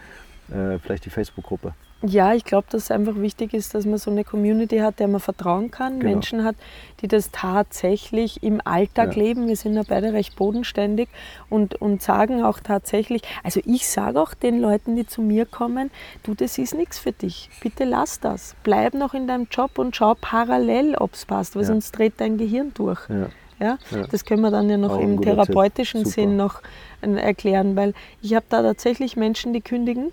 äh, 0.52 0.78
vielleicht 0.78 1.04
die 1.04 1.10
Facebook-Gruppe. 1.10 1.74
Ja, 2.04 2.34
ich 2.34 2.44
glaube, 2.44 2.66
dass 2.68 2.84
es 2.84 2.90
einfach 2.90 3.14
wichtig 3.16 3.54
ist, 3.54 3.74
dass 3.74 3.86
man 3.86 3.96
so 3.96 4.10
eine 4.10 4.24
Community 4.24 4.78
hat, 4.78 4.98
der 4.98 5.06
man 5.06 5.20
vertrauen 5.20 5.70
kann. 5.70 6.00
Genau. 6.00 6.14
Menschen 6.14 6.42
hat, 6.42 6.56
die 7.00 7.06
das 7.06 7.30
tatsächlich 7.30 8.42
im 8.42 8.60
Alltag 8.64 9.16
ja. 9.16 9.22
leben. 9.22 9.46
Wir 9.46 9.54
sind 9.54 9.74
ja 9.74 9.82
beide 9.88 10.12
recht 10.12 10.34
bodenständig 10.34 11.08
und, 11.48 11.76
und 11.76 12.02
sagen 12.02 12.42
auch 12.42 12.58
tatsächlich, 12.58 13.22
also 13.44 13.60
ich 13.64 13.88
sage 13.88 14.20
auch 14.20 14.34
den 14.34 14.60
Leuten, 14.60 14.96
die 14.96 15.06
zu 15.06 15.22
mir 15.22 15.46
kommen, 15.46 15.92
du, 16.24 16.34
das 16.34 16.58
ist 16.58 16.74
nichts 16.74 16.98
für 16.98 17.12
dich. 17.12 17.48
Bitte 17.62 17.84
lass 17.84 18.18
das. 18.18 18.56
Bleib 18.64 18.94
noch 18.94 19.14
in 19.14 19.28
deinem 19.28 19.46
Job 19.48 19.78
und 19.78 19.94
schau 19.94 20.14
parallel, 20.20 20.96
ob 20.96 21.14
es 21.14 21.24
passt, 21.24 21.54
weil 21.54 21.62
ja. 21.62 21.68
sonst 21.68 21.92
dreht 21.92 22.14
dein 22.16 22.36
Gehirn 22.36 22.72
durch. 22.74 23.08
Ja. 23.08 23.28
Ja? 23.60 23.78
ja? 23.92 24.06
Das 24.10 24.24
können 24.24 24.40
wir 24.40 24.50
dann 24.50 24.68
ja 24.68 24.76
noch 24.76 24.94
auch 24.94 25.00
im 25.00 25.20
therapeutischen 25.20 26.04
Sinn 26.04 26.36
noch 26.36 26.62
äh, 27.00 27.12
erklären, 27.12 27.76
weil 27.76 27.94
ich 28.20 28.34
habe 28.34 28.46
da 28.48 28.60
tatsächlich 28.60 29.16
Menschen, 29.16 29.52
die 29.52 29.60
kündigen 29.60 30.10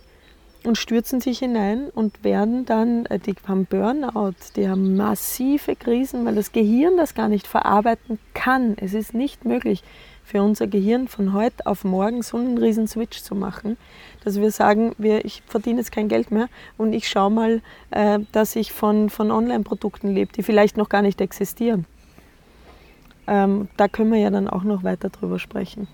und 0.64 0.78
stürzen 0.78 1.22
sich 1.22 1.40
hinein 1.40 1.90
und 1.90 2.24
werden 2.24 2.66
dann, 2.66 3.06
äh, 3.06 3.20
die 3.20 3.36
haben 3.48 3.66
Burnout, 3.66 4.36
die 4.56 4.68
haben 4.68 4.96
massive 4.96 5.76
Krisen, 5.76 6.26
weil 6.26 6.36
das 6.36 6.52
Gehirn 6.52 6.98
das 6.98 7.14
gar 7.14 7.30
nicht 7.30 7.48
verarbeiten 7.48 8.20
kann. 8.34 8.76
Es 8.80 8.94
ist 8.94 9.14
nicht 9.14 9.46
möglich 9.46 9.84
für 10.24 10.44
unser 10.44 10.68
Gehirn 10.68 11.08
von 11.08 11.34
heute 11.34 11.66
auf 11.66 11.84
morgen 11.84 12.22
so 12.22 12.38
einen 12.38 12.58
riesen 12.58 12.88
Switch 12.88 13.22
zu 13.24 13.34
machen, 13.34 13.78
dass 14.24 14.40
wir 14.40 14.52
sagen, 14.52 14.94
wir, 15.00 15.26
ich 15.26 15.42
verdiene 15.48 15.80
jetzt 15.80 15.92
kein 15.92 16.08
Geld 16.08 16.30
mehr 16.30 16.50
und 16.78 16.94
ich 16.94 17.08
schaue 17.08 17.32
mal, 17.32 17.62
äh, 17.90 18.20
dass 18.32 18.56
ich 18.56 18.72
von, 18.72 19.10
von 19.10 19.32
Online-Produkten 19.32 20.14
lebe, 20.14 20.32
die 20.32 20.44
vielleicht 20.44 20.78
noch 20.78 20.90
gar 20.90 21.02
nicht 21.02 21.20
existieren. 21.20 21.86
Ähm, 23.26 23.70
da 23.78 23.88
können 23.88 24.12
wir 24.12 24.20
ja 24.20 24.30
dann 24.30 24.48
auch 24.48 24.64
noch 24.64 24.84
weiter 24.84 25.10
drüber 25.10 25.40
sprechen. 25.40 25.88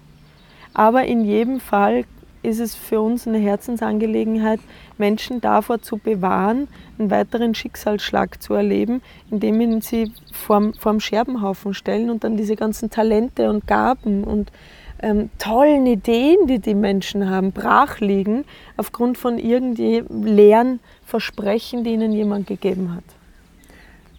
Aber 0.73 1.05
in 1.05 1.23
jedem 1.23 1.61
Fall 1.61 2.03
ist 2.45 2.59
es 2.59 2.75
für 2.75 3.01
uns 3.01 3.27
eine 3.27 3.37
Herzensangelegenheit, 3.37 4.59
Menschen 4.97 5.41
davor 5.41 5.81
zu 5.81 5.97
bewahren, 5.97 6.67
einen 6.97 7.11
weiteren 7.11 7.55
Schicksalsschlag 7.55 8.41
zu 8.41 8.53
erleben, 8.53 9.01
indem 9.29 9.59
wir 9.59 9.81
sie 9.81 10.11
vorm, 10.31 10.73
vorm 10.73 10.99
Scherbenhaufen 10.99 11.73
stellen 11.73 12.09
und 12.09 12.23
dann 12.23 12.37
diese 12.37 12.55
ganzen 12.55 12.89
Talente 12.89 13.49
und 13.49 13.67
Gaben 13.67 14.23
und 14.23 14.51
ähm, 14.99 15.29
tollen 15.39 15.85
Ideen, 15.85 16.47
die 16.47 16.59
die 16.59 16.75
Menschen 16.75 17.29
haben, 17.29 17.51
brach 17.51 17.99
liegen, 17.99 18.45
aufgrund 18.77 19.17
von 19.17 19.37
irgendwie 19.37 20.03
leeren 20.09 20.79
Versprechen, 21.05 21.83
die 21.83 21.91
ihnen 21.91 22.13
jemand 22.13 22.47
gegeben 22.47 22.95
hat. 22.95 23.03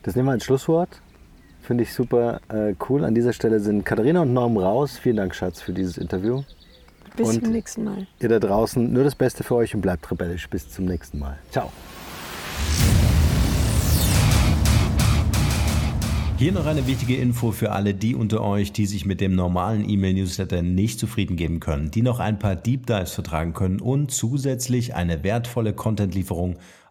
Das 0.02 0.14
nehmen 0.14 0.28
wir 0.28 0.32
als 0.32 0.44
Schlusswort. 0.44 1.00
Finde 1.62 1.82
ich 1.82 1.92
super 1.92 2.40
äh, 2.48 2.74
cool. 2.88 3.04
An 3.04 3.14
dieser 3.14 3.32
Stelle 3.32 3.58
sind 3.58 3.84
Katharina 3.84 4.22
und 4.22 4.32
Norm 4.32 4.56
raus. 4.56 4.98
Vielen 4.98 5.16
Dank, 5.16 5.34
Schatz, 5.34 5.60
für 5.60 5.72
dieses 5.72 5.98
Interview. 5.98 6.42
Bis 7.16 7.28
und 7.28 7.42
zum 7.42 7.52
nächsten 7.52 7.84
Mal. 7.84 8.06
Ihr 8.20 8.28
da 8.28 8.38
draußen, 8.38 8.92
nur 8.92 9.04
das 9.04 9.14
Beste 9.14 9.42
für 9.42 9.56
euch 9.56 9.74
und 9.74 9.80
bleibt 9.80 10.10
rebellisch. 10.10 10.48
Bis 10.48 10.70
zum 10.70 10.84
nächsten 10.84 11.18
Mal. 11.18 11.38
Ciao. 11.50 11.72
Hier 16.38 16.52
noch 16.52 16.66
eine 16.66 16.86
wichtige 16.86 17.16
Info 17.16 17.50
für 17.50 17.72
alle 17.72 17.94
die 17.94 18.14
unter 18.14 18.42
euch, 18.42 18.70
die 18.70 18.84
sich 18.84 19.06
mit 19.06 19.22
dem 19.22 19.34
normalen 19.34 19.88
E-Mail-Newsletter 19.88 20.60
nicht 20.60 20.98
zufrieden 20.98 21.36
geben 21.36 21.60
können, 21.60 21.90
die 21.90 22.02
noch 22.02 22.20
ein 22.20 22.38
paar 22.38 22.56
Deep 22.56 22.86
Dives 22.86 23.12
vertragen 23.12 23.54
können 23.54 23.80
und 23.80 24.10
zusätzlich 24.10 24.94
eine 24.94 25.24
wertvolle 25.24 25.72
Content-Lieferung 25.72 26.56